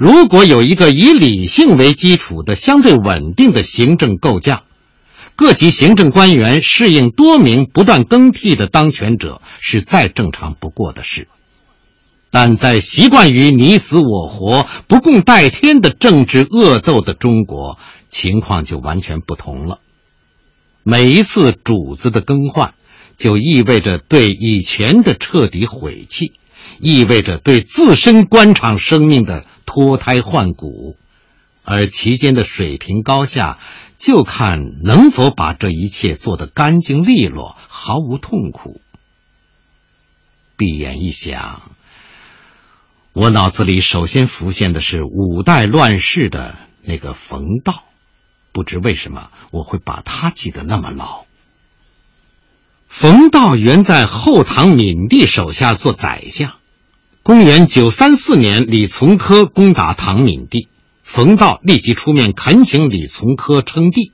[0.00, 4.62] 如果有一个以理性为基础的相对稳定的行政构架，
[5.36, 11.28] 各级行政官员适应多名不断更替的当权者，是再正常不过的事。
[12.30, 19.80] 但在习惯于你死我活、不共戴天的政治恶斗的中国，情况就完全不同了。
[20.82, 22.72] 每一次主子的更换，
[23.18, 26.32] 就意味着对以前的彻底毁弃，
[26.80, 30.96] 意味着对自身官场生命的脱胎换骨，
[31.62, 33.60] 而其间的水平高下，
[33.98, 38.80] 就看能否把这一切做得干净利落，毫无痛苦。
[40.56, 41.62] 闭眼一想。
[43.12, 47.84] 我脑子里首先浮现的是五代乱世的那个冯道，
[48.50, 51.26] 不知为什么我会把他记得那么牢。
[52.88, 56.54] 冯道原在后唐闵帝手下做宰相，
[57.22, 60.68] 公元九三四年，李从珂攻打唐闵帝，
[61.02, 64.12] 冯道立即出面恳请李从珂称帝。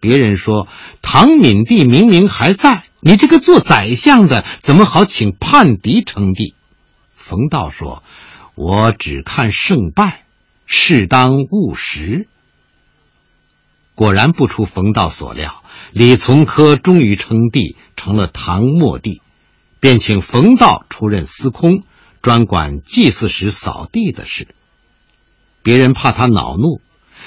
[0.00, 0.66] 别人说
[1.02, 6.54] 唐闵帝明明还在，你这个做宰相的怎么好请叛敌称帝？
[7.14, 8.02] 冯道说
[8.56, 10.24] ：“我只看胜败，
[10.64, 12.26] 适当务实。”
[13.94, 19.20] 果然不出冯道所料，李从珂终于称帝，成了唐末帝，
[19.78, 21.84] 便请冯道出任司空，
[22.24, 24.48] 专管祭祀时扫地的事。
[25.62, 26.80] 别人怕他恼怒，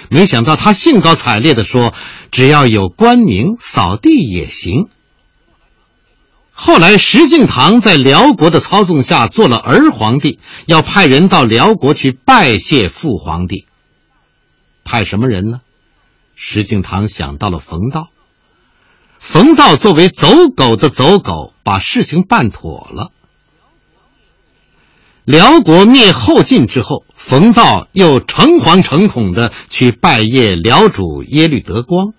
[0.10, 1.93] 没想到他兴高采烈地说
[2.34, 4.89] ：“只要有官名，扫地也行。”
[6.52, 13.68] 后来，石敬瑭在辽国的操纵下做了儿皇帝，要派人到辽国去拜谢父皇帝。
[14.84, 15.62] 派什么人呢？
[16.36, 18.10] 石敬瑭想到了冯道。
[19.20, 23.12] 冯道作为走狗的走狗，把事情办妥了。
[25.28, 32.13] 辽国灭后晋之后，冯道又诚惶诚恐的去拜谒辽主耶律德光。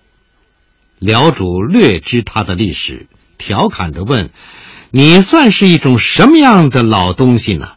[0.99, 3.07] 辽主略知他的历史。
[3.39, 4.29] 调侃着问
[4.91, 7.69] ：“你算是一种什么样的老东西呢？”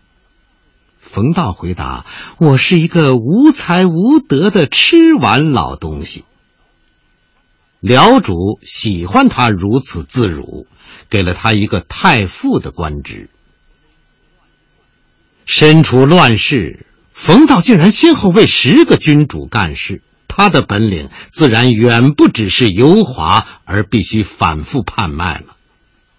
[1.01, 2.05] 冯道回答
[2.37, 6.24] ：“我是一个无才无德的吃碗老东西。”
[7.80, 10.66] 辽主喜欢他如此自辱，
[11.09, 13.30] 给了他一个太傅的官职。
[15.47, 20.03] 身处乱世，冯道竟然先后为十个君主干事。
[20.28, 25.57] 他的本领自然远不只是油滑，而必须反复判卖了。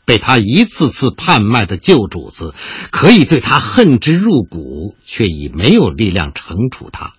[0.06, 2.54] 被他一次次判卖的旧主子，
[2.92, 7.14] 可以对他恨之入骨，却已没有力量惩处他；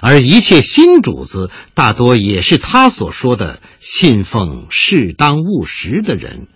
[0.00, 6.48] 而一切新主子，大多也是他所说的信奉适当务实的人，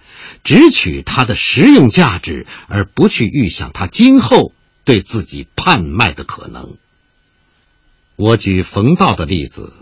[0.42, 4.52] 只取他的实用价值，而不去预想他今后
[4.84, 6.76] 对自己叛卖的可能。
[8.16, 9.72] 我举冯道的例子，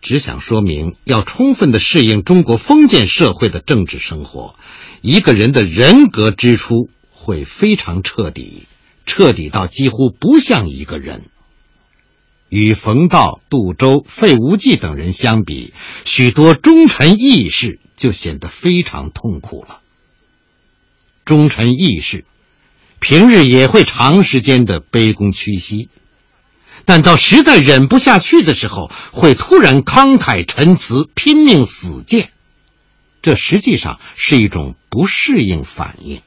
[0.00, 4.56] 只想说明，要充分的适应中国封建社会的政治生活，
[5.02, 8.62] 一个人的人格之初会非常彻底，
[9.04, 11.28] 彻底到几乎不像一个人。
[12.48, 15.74] 与冯道、杜周、费无忌等人相比，
[16.04, 19.80] 许多忠臣义士就显得非常痛苦了。
[21.24, 22.24] 忠臣义士
[23.00, 25.88] 平日也会长时间的卑躬屈膝，
[26.84, 32.30] 但到实在忍不下去的时候，会突然慷慨陈词，拼命死谏。
[33.22, 36.20] 这实际上是一种不适应反应。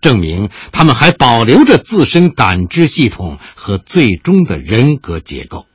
[0.00, 5.66] 证明他们还保留着自身感知系统和最终的人格结构。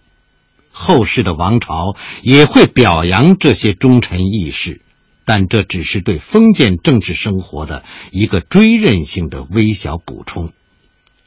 [0.71, 4.81] 后世的王朝也会表扬这些忠臣义士，
[5.27, 10.53] 但这只是对封建政治生活的一个追认性的微小补充。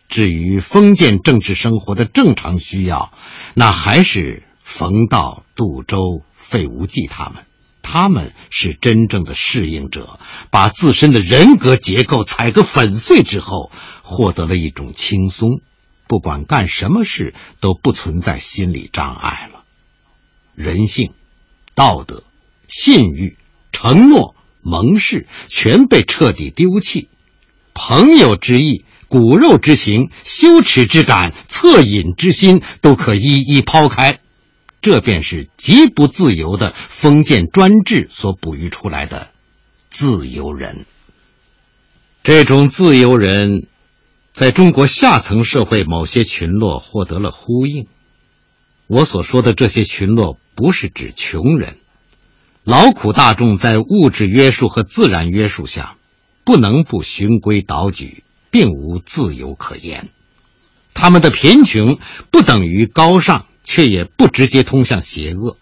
[0.08, 3.12] 至于封建政治生活的正常需要，
[3.52, 7.44] 那还是冯道、杜周、费无忌他们。
[7.82, 10.18] 他们是真正的适应者，
[10.50, 13.70] 把自身的人格结构踩个粉碎之后，
[14.02, 15.60] 获得了一种轻松，
[16.08, 19.64] 不管干什么事都不存在心理障碍了。
[20.54, 21.12] 人性、
[21.74, 22.24] 道德、
[22.66, 23.36] 信誉、
[23.72, 27.08] 承诺、盟誓全被彻底丢弃，
[27.74, 34.18] 朋友之意、骨肉之情、羞耻之感、恻隐之心都可一一抛开。
[34.82, 39.28] 这便是极不自由的封建专制所哺育出来的
[39.90, 40.86] 自由人。
[42.22, 43.66] 这种自由人，
[44.32, 47.86] 在中国下层社会某些群落获得了呼应。
[48.86, 51.76] 我所说的这些群落，不是指穷人，
[52.70, 55.96] 劳苦大众在物质约束和自然约束下，
[56.44, 60.10] 不能不循规蹈矩，并无自由可言。
[60.94, 61.98] 他们的贫穷
[62.30, 63.46] 不等于高尚。
[63.62, 65.56] 却也不直接通向邪恶。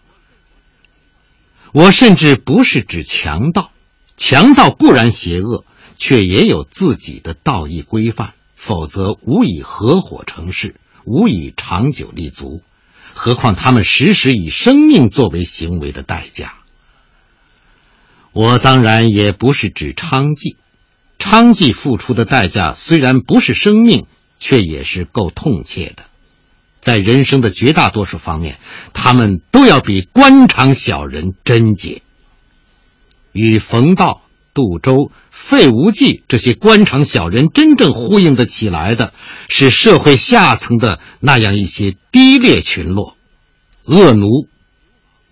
[1.73, 3.71] 我甚至不是指强盗，
[4.17, 5.63] 强盗固然邪恶，
[5.97, 12.63] 却也有自己的道义规范，否则无以合伙成事，无以长久立足。
[13.13, 16.55] 何况他们时时以生命作为行为的代价。
[18.39, 20.55] 我当然也不是指娼妓，
[21.17, 24.05] 娼妓付出的代价虽然不是生命，
[24.39, 26.03] 却也是够痛切的。
[26.79, 28.57] 在人生的绝大多数方面，
[28.93, 32.01] 他们都要比官场小人贞洁。
[33.33, 34.21] 与冯道、
[34.53, 39.13] 杜周、费无忌这些官场小人真正呼应的起来的，
[39.49, 43.17] 是社会下层的那样一些低劣群落：
[43.83, 44.47] 恶奴、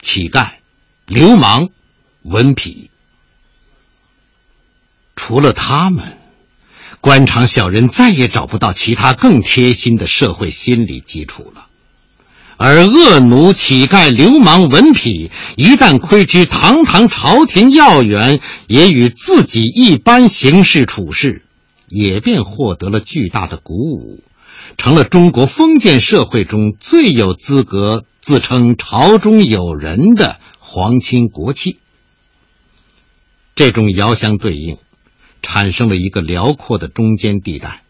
[0.02, 0.56] 乞丐、
[1.06, 1.70] 流氓、
[2.24, 2.90] 文痞。
[5.18, 6.14] 除了他们。
[7.00, 11.68] 官场小人再也找不到其他更贴心的社会心理基础了，
[12.58, 21.44] 而恶奴、乞丐、流氓、文痞一旦窥知堂堂朝廷要员也与自己一般行事处事，
[21.88, 24.24] 也便获得了巨大的鼓舞，
[24.76, 31.78] 成了中国封建社会中最有资格自称朝中有人的皇亲国戚。
[33.56, 34.78] 这种遥相对应。
[35.50, 37.82] 产生了一个辽阔的中间地带，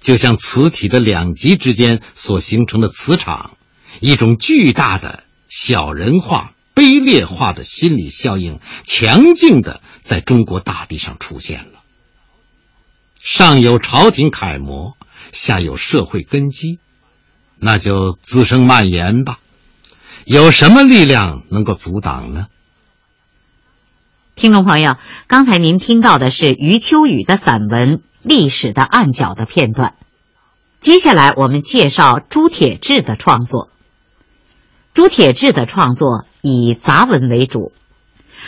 [0.00, 3.54] 就像磁体的两极之间所形成的磁场，
[4.00, 11.80] 一种巨大的小人化、卑劣化的心理效应，强劲的在中国大地上出现了。
[13.22, 14.96] 上有朝廷楷模，
[15.32, 16.78] 下有社会根基，
[17.58, 19.38] 那就滋生蔓延吧。
[20.24, 22.46] 有什么力量能够阻挡呢？
[24.36, 24.96] 听众朋友，
[25.28, 29.94] 刚才您听到的是余秋雨的散文《历史的暗角》的片段。
[30.78, 33.70] 接下来，我们介绍朱铁志的创作。
[34.92, 37.72] 朱铁志的创作以杂文为主，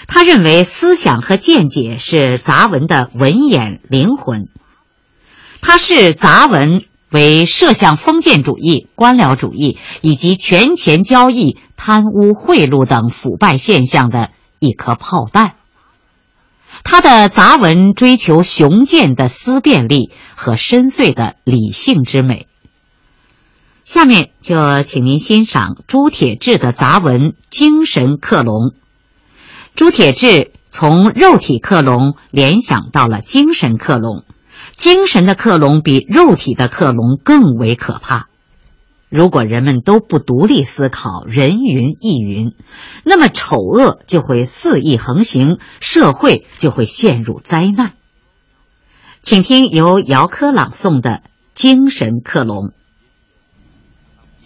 [0.07, 4.49] 他认为思想和见解是杂文的文眼灵魂。
[5.63, 15.55] 他视杂文为射向封建主义、官僚主义以及权钱交易、贪污贿赂等腐败现象的一颗炮弹。
[16.91, 22.47] 他的杂文追求雄健的思辨力和深邃的理性之美。
[23.85, 28.55] 下面就请您欣赏朱铁志的杂文《精神克隆》。
[29.75, 34.25] 朱铁志从肉体克隆联想到了精神克隆，
[34.75, 38.29] 精神的克隆比肉体的克隆更为可怕。
[39.09, 42.53] 如果人们都不独立思考，人云亦云，
[43.05, 47.93] 那么丑恶就会肆意横行，社会就会陷入灾难。
[49.23, 51.11] 请听由姚科朗诵的
[51.55, 52.67] 《精神克隆》。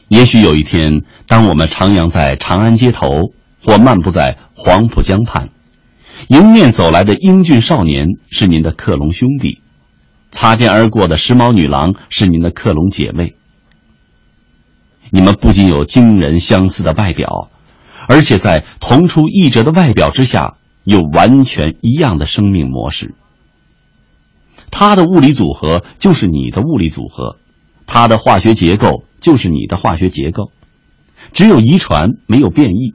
[0.08, 3.32] 也许有一天，当我们徜徉在长安街头，
[3.64, 5.48] 或漫步在黄浦江畔，
[6.28, 9.60] 迎面走来的英俊少年是您的克隆兄弟，
[10.30, 13.34] 擦肩而过的时髦女郎是您的克隆姐妹。
[15.14, 17.50] 你们不仅有惊人相似的外表，
[18.08, 20.54] 而且在同出一辙的外表之下，
[20.84, 23.14] 有完全一样的生命模式。
[24.70, 27.36] 他的物理组合就是你的物理组合，
[27.86, 30.50] 他的化学结构就是你的化学结构，
[31.34, 32.94] 只有遗传没有变异。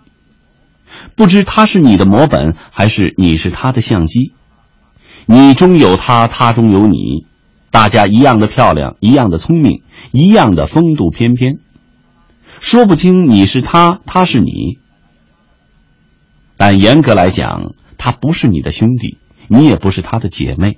[1.15, 4.33] 不知他是你的模本，还是你是他的相机？
[5.27, 7.27] 你中有他，他中有你，
[7.69, 11.59] 大家一样的漂亮，一样的聪明，一样的风度翩翩。
[12.59, 14.79] 说不清你是他，他是你。
[16.57, 20.77] 但严格来讲，他不是你的兄弟，你也不是他的姐妹。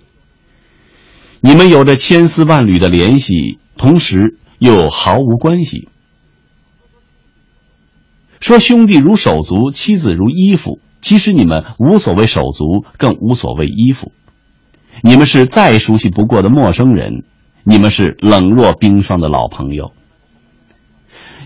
[1.41, 5.87] 你们有着千丝万缕的联系，同时又毫无关系。
[8.41, 14.11] 说兄弟如手足，妻子如衣服，其实你们无所谓手足，更无所谓衣服。
[15.01, 17.23] 你们是再熟悉不过的陌生人，
[17.63, 19.93] 你们是冷若冰霜的老朋友。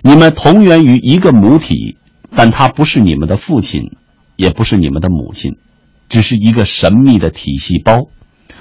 [0.06, 1.97] 你们同源于一个母体，
[2.36, 3.95] 但他不是你们的父亲，
[4.36, 5.54] 也不是你们的母亲，
[6.10, 8.10] 只是一个神秘的体细胞。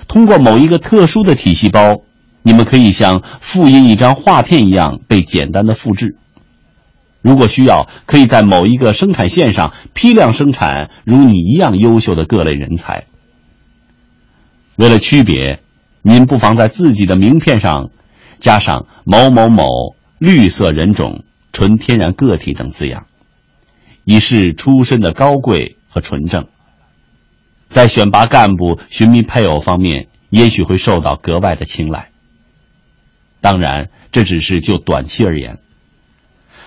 [0.07, 2.03] 通过某一个特殊的体细胞，
[2.45, 6.16] 你们可以像复印一张画片一样被简单的复制。
[7.22, 13.07] 如果需要，可以在某一个生产线上批量生产如你一样优秀的各类人才。
[14.76, 15.61] 为了区别，
[16.03, 17.90] 您不妨在自己的名片上
[18.38, 19.66] 加上某某某
[20.20, 21.24] 绿色人种。
[21.53, 23.07] 纯天然个体等字样，
[24.05, 26.46] 以示出身的高贵和纯正。
[27.68, 32.11] 在选拔干部、寻觅配偶方面，也许会受到格外的青睐。
[33.40, 35.59] 当然，这只是就短期而言。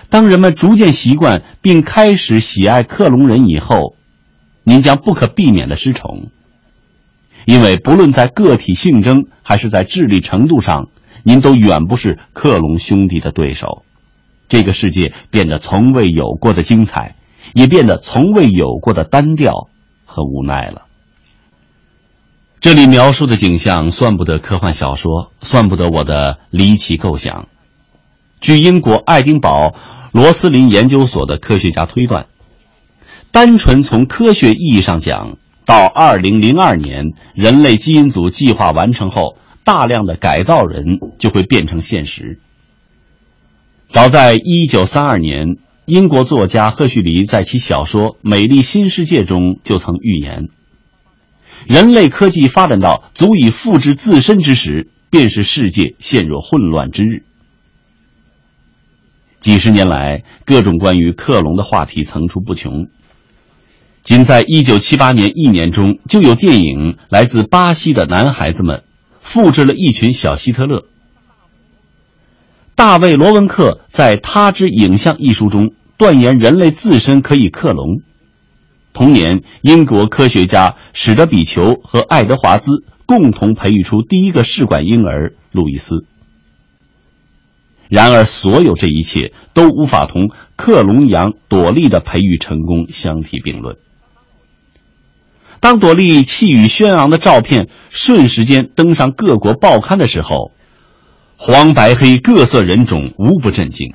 [0.08, 3.96] 当人们逐渐习惯并开始喜爱克隆人以后，
[4.62, 6.30] 您将不可避免的失宠，
[7.44, 10.88] 因为不论在个体性征还是在智力程度上，
[11.24, 13.84] 您都远不是克隆兄弟的对手。
[14.48, 17.16] 这个世界变得从未有过的精彩，
[17.54, 19.68] 也变得从未有过的单调
[20.04, 20.82] 和无奈了。
[22.60, 27.48] 这里描述的景象算不得科幻小说，算不得我的离奇构想。
[28.40, 29.74] 据英国爱丁堡
[30.12, 32.26] 罗斯林研究所的科学家推断，
[33.30, 40.84] 单纯从科学意义上讲，到二零零二年人类基因组计划完成后，大量的改造人
[41.18, 42.40] 就会变成现实。
[43.88, 45.56] 早在一九三二年，
[45.86, 50.48] 英国作家赫胥黎在其小说《美丽新世界》中就曾预言：
[51.66, 57.22] 人类科技发展到足以复制自身之时，便是世界陷入混乱之日。
[59.38, 62.88] 几十年来，各种关于克隆的话题层出不穷。
[64.02, 68.78] 仅在一九七八年一年中，就有电影《来自巴西的男孩子们》
[69.20, 70.86] 复制了一群小希特勒。
[72.76, 78.02] 大卫·罗文克在《他之影像》一书中断言，人类自身可以克隆。
[78.92, 86.04] 同年，英国科学家史德比丘和爱德华兹共同培育出第一个试管婴儿路易斯。
[87.88, 93.78] 然而，所有这一切都无法同克隆羊朵莉的培育成功相提并论。
[95.60, 100.52] 当朵莉气宇轩昂的照片瞬时间登上各国报刊的时候，
[101.36, 103.94] 黄白黑各色人种无不震惊。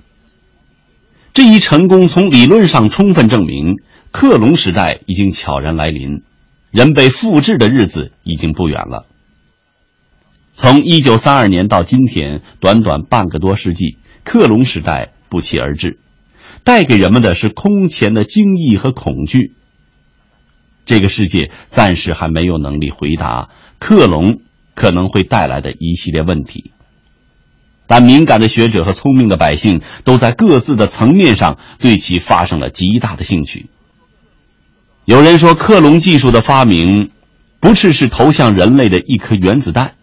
[1.34, 3.76] 这一成功从理论上充分证明，
[4.12, 6.22] 克隆时代已经悄然来临，
[6.72, 9.06] 人被复制的日子已经不远了。
[10.54, 16.00] 从一九三二年到今天，短短半个多世纪，克隆时代不期而至，
[16.64, 19.54] 带给人们的是空前的惊异和恐惧。
[20.86, 24.42] 这个世界暂时还没有能力回答克隆
[24.76, 26.72] 可能会带来的一系列问题。
[27.92, 33.66] 但敏感的学者和聪明的百姓都在各自的层面上对其发生了极大的兴趣。
[35.04, 37.10] 有人说，克隆技术的发明，
[37.60, 39.96] 不是是投向人类的一颗原子弹；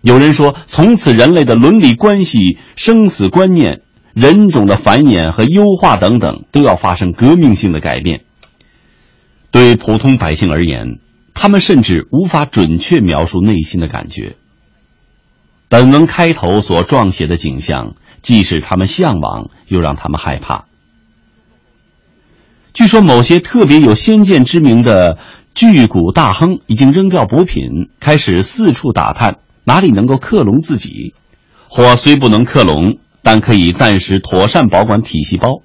[0.00, 3.82] 有人说，从此人类的伦理关系、生死观念、
[4.14, 8.22] 人种的繁衍和优化等等，都要发生革命性的改变。
[9.52, 10.98] 对普通百姓而言，
[11.34, 14.34] 他们甚至无法准确描述内心的感觉。
[15.72, 20.66] 本文开头所撰写的景象，既使他们向往，又让他们害怕。
[22.74, 25.16] 据说，某些特别有先见之明的
[25.54, 31.14] 巨贾大亨已经扔掉补品，开始四处打探哪里能够克隆自己？
[31.68, 35.62] 火虽不能克隆，但可以暂时妥善保管体细胞。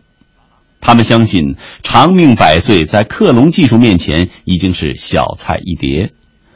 [0.79, 6.13] 他们相信长命百岁在克隆技术面前已经是小菜一碟，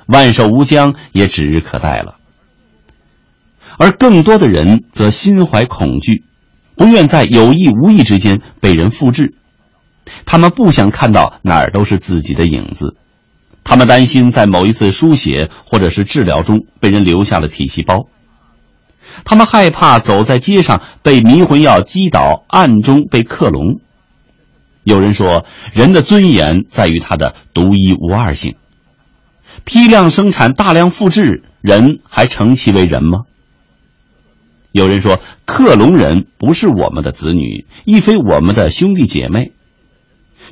[0.07, 2.15] 万寿无疆也指日可待了。
[3.81, 6.23] 而更多的人则心怀恐惧，
[6.75, 9.33] 不愿在有意无意之间被人复制。
[10.23, 12.95] 他们不想看到哪儿都是自己的影子，
[13.63, 18.05] 他们担心在某一次输血或者是治疗中被人留下了体细胞。
[19.23, 23.79] 他们害怕走在街上被迷魂药击倒，暗中被克隆。
[24.83, 28.57] 有人说，人的尊严在于他的独一无二性。
[29.63, 33.21] 批量生产、大量复制，人还称其为人吗？
[34.71, 39.51] 有人说，克隆人不是我们的子女，亦非我们的兄弟姐妹。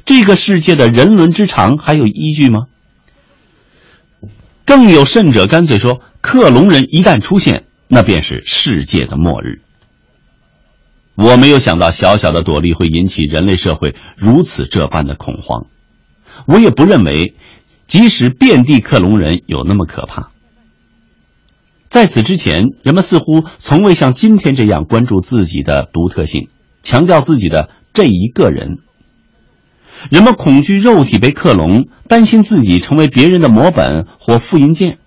[0.05, 2.67] 这个世界的人伦之常还有依据吗？
[4.65, 9.61] 更有甚者，干脆说，克隆人一旦出现，那便是世界的末日。
[11.15, 15.65] 我没有想到小小的朵莉会引起人类社会如此这般的恐慌，
[16.45, 17.35] 我也不认为，
[17.87, 20.29] 即使遍地克隆人有那么可怕。
[21.89, 26.49] 在此之前，人们似乎从未像今天这样关注自己的独特性，
[26.83, 28.77] 强调自己的这一个人。
[30.11, 34.99] 人们恐惧肉体被克隆，担心自己成为别人的模本或复印件，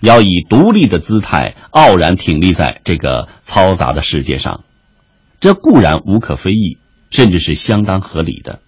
[0.00, 4.62] 要以独立的姿态傲然挺立在这个嘈杂的世界上。
[5.40, 6.76] 这固然无可非议，
[7.10, 8.60] 甚至是相当合理的。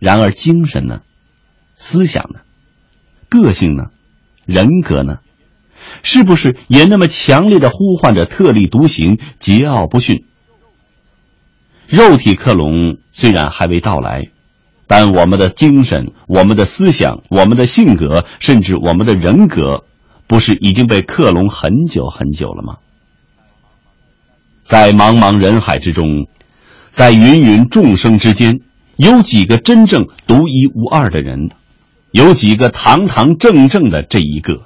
[0.00, 1.02] 然而，精神呢？
[1.76, 2.40] 思想呢？
[3.28, 3.84] 个性呢？
[4.44, 5.18] 人格呢？
[6.02, 10.24] 是不是也那么强烈的呼唤着特立独行、桀骜不驯？
[11.86, 14.28] 肉体克隆虽然还未到来，
[14.86, 19.84] 但我们的精神、我们的思想、我们的性格，甚至我们的人格，
[20.26, 22.78] 不是已经被克隆很久很久了吗？
[24.62, 26.28] 在茫茫人海之中，
[26.88, 28.60] 在芸芸众生之间，
[28.96, 31.50] 有几个真正独一无二的人？
[32.10, 34.62] 有几个堂堂正正的这一个？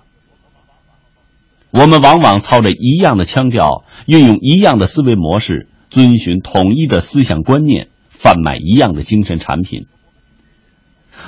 [1.70, 9.86] 我们往往操着一样的腔调，运用一样的思维模式，遵循统一的思想观念，贩卖一样的精神产品。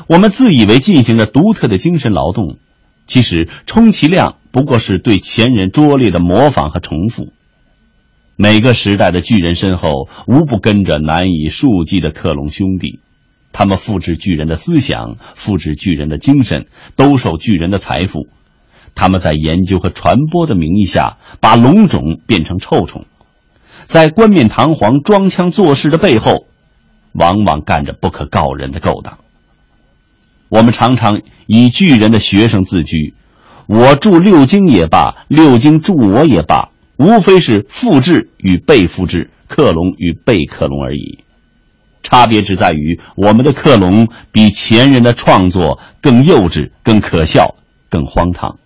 [0.07, 2.57] 我们自以为进行着独特的精神劳动，
[3.07, 7.33] 其实充其量不过是对前人拙劣的模仿和重复。
[8.37, 13.01] 每个时代的巨人身后，无不跟着难以数计的克隆兄弟，
[13.53, 18.29] 他们复制巨人的思想，复制巨人的精神，兜售巨人的财富。
[18.99, 23.07] 他们在研究和传播的名义下，把龙种变成臭虫，
[23.85, 26.49] 在冠冕堂皇装腔作势的背后，
[27.13, 29.19] 往往干着不可告人的勾当。
[30.49, 33.15] 我们常常以巨人的学生自居，
[33.69, 36.71] 我助六经也罢，六经助我也罢。
[36.97, 41.23] 无非是复制与被复制、克隆与被克隆而已，
[42.03, 47.55] 差别只在于我们的克隆比前人的创作更幼稚、更可笑、
[47.89, 48.59] 更荒唐。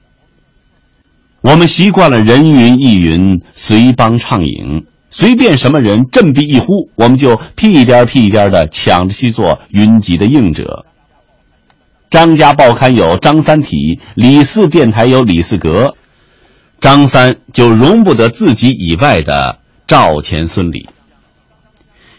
[1.42, 10.86] 我们习惯了人云亦云、随帮畅饮，随便什么人振臂一呼，我们就屁颠屁颠的抢着去做云集的应者。
[12.10, 15.96] 张家报刊有张三体，李四电台有李四格。
[16.80, 20.88] 张三就容不得自己以外的赵钱孙李。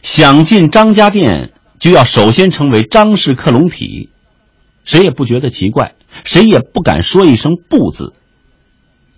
[0.02, 4.10] 想进张家店，就要首先成为张氏克隆体，
[4.84, 5.94] 谁也不觉得奇怪，
[6.26, 8.12] 谁也不敢说一声不字。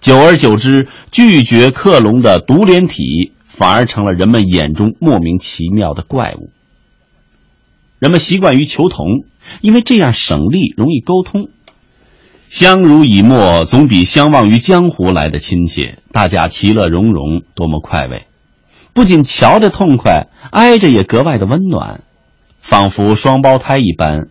[0.06, 6.52] 久而久之，拒绝克隆的独联体反而成了人们眼中莫名其妙的怪物。
[7.98, 9.08] 人们习惯于求同，
[9.62, 11.50] 因为这样省力，容易沟通。
[12.48, 18.28] 相濡以沫总比相忘于江湖来的亲切，大家其乐融融，多么快慰！
[18.94, 22.04] 不仅瞧着痛快，挨着也格外的温暖，
[22.62, 24.28] 仿佛双胞胎一般。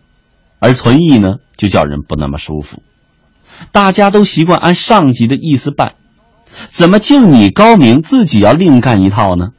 [0.59, 2.81] 而存异呢，就叫人不那么舒服。
[3.71, 5.93] 大家都习惯按上级的意思办，
[6.71, 9.49] 怎么就你高明，自己要另干一套呢？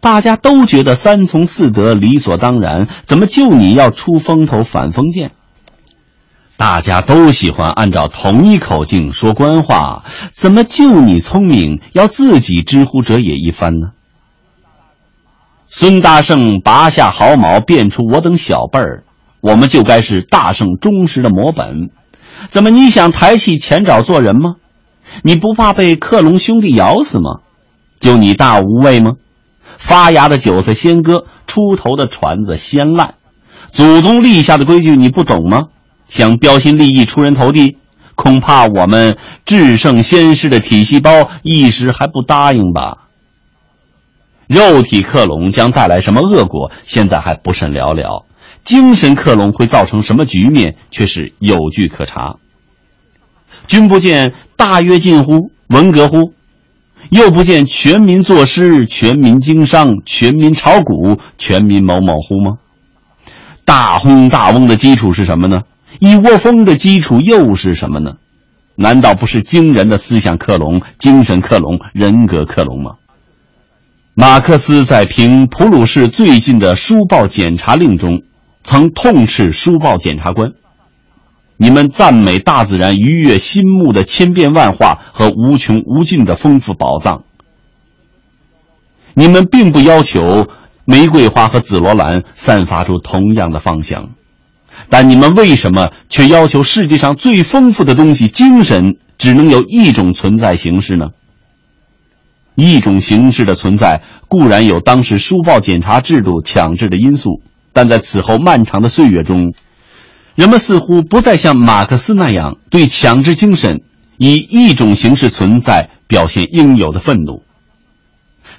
[0.00, 5.32] 大家都觉得三从四德理所当然，怎么就你要出风头、反封建？
[6.56, 13.90] 大家都喜欢按照同一口径说官话，怎么就你聪明，要自己知乎者也一番呢？
[15.66, 19.04] 孙大圣拔下毫毛，变出我等小辈儿，
[19.40, 21.90] 我们就该是大圣忠实的模本。
[22.50, 24.56] 怎么你想抬起前爪做人吗？
[25.22, 27.40] 你不怕被克隆兄弟咬死吗？
[28.00, 29.12] 就你大无畏吗？
[29.76, 33.14] 发芽的韭菜先割，出头的船子先烂，
[33.70, 35.68] 祖宗立下的规矩你不懂吗？
[36.08, 37.76] 想标新立异、出人头地，
[38.14, 43.08] 恐怕我们至圣先师的体细胞一时还不答应吧。
[44.46, 48.24] 肉体克隆将带来什么恶果，现在还不甚了了；
[48.68, 52.36] 精神克隆会造成什么局面，却是有据可查。
[53.66, 55.50] 君不见大跃进乎？
[55.68, 56.34] 文革乎？
[57.08, 62.58] 又不见全民作诗、全民经商、全民炒股、全民某某乎吗？
[63.64, 65.60] 大轰大嗡的基础是什么呢？
[65.98, 68.16] 一窝蜂的基础又是什么呢？
[68.74, 72.96] 难道不是惊人的思想克隆、精神克隆、人格克隆吗？
[74.12, 78.24] 马克思在评普鲁士最近的书报检查令中，
[78.68, 80.50] 曾痛斥书报检察官
[81.56, 87.24] ：“你们赞美大自然愉悦心目的千变万化和无穷无尽的丰富宝藏，
[89.14, 90.48] 你们并不要求
[90.84, 94.10] 玫瑰花和紫罗兰散发出同样的芳香，
[94.90, 101.06] 但你们为什么却要求世界上最丰富的东西——精神，只能有一种存在形式呢？”
[102.54, 107.40] 一种形式的存在固然有当时书报检查制度强制的因素，
[107.78, 109.54] 但在此后漫长的岁月中，
[110.34, 113.82] 人们似乎不再像马克思那样对强制精神
[114.16, 117.44] 以一种形式存在表现应有的愤怒。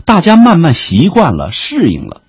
[0.05, 2.21] 大家慢慢习惯了，适应了，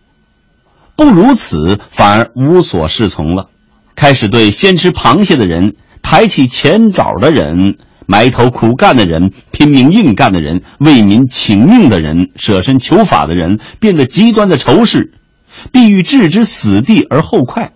[0.97, 3.51] 不如此反而无所适从了，
[3.95, 7.79] 开始对先吃螃蟹的人、抬起前爪的人。
[8.07, 15.13] 埋头苦干的人，拼命硬干的人，为民请命的人，舍身求法的人，变得极端的仇视，
[15.73, 17.73] 必欲置之死地而后快，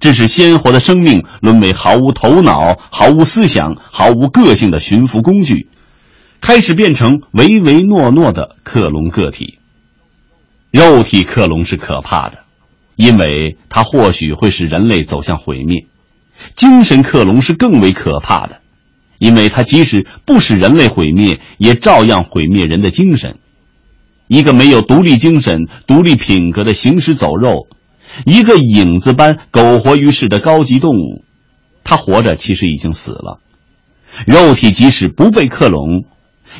[0.00, 5.68] 致使鲜活的生命沦为毫无头脑、毫无思想、毫无个性的驯服工具，
[6.40, 9.58] 开始变成唯唯诺诺的克隆个体。
[10.70, 12.38] 肉体克隆是可怕的，
[12.96, 15.86] 因为它或许会使人类走向毁灭；
[16.54, 18.60] 精神克隆是更为可怕的。
[19.18, 23.38] 因为它即使不使人类毁灭，也照样毁灭人的精神。
[24.28, 27.68] 一个没有独立精神、独立品格的行尸走肉，
[28.24, 31.24] 一个影子般苟活于世的高级动物，
[31.84, 33.38] 它活着其实已经死了。
[34.26, 36.04] 肉体即使不被克隆，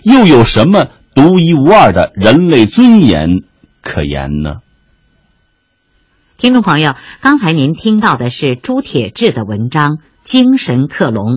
[0.02, 3.42] 又有什么独一无二的人类尊严
[3.80, 4.60] 可言呢？
[6.38, 9.92] 听众朋友，刚才您听到的是朱铁志的文章
[10.22, 11.36] 《精神克隆》。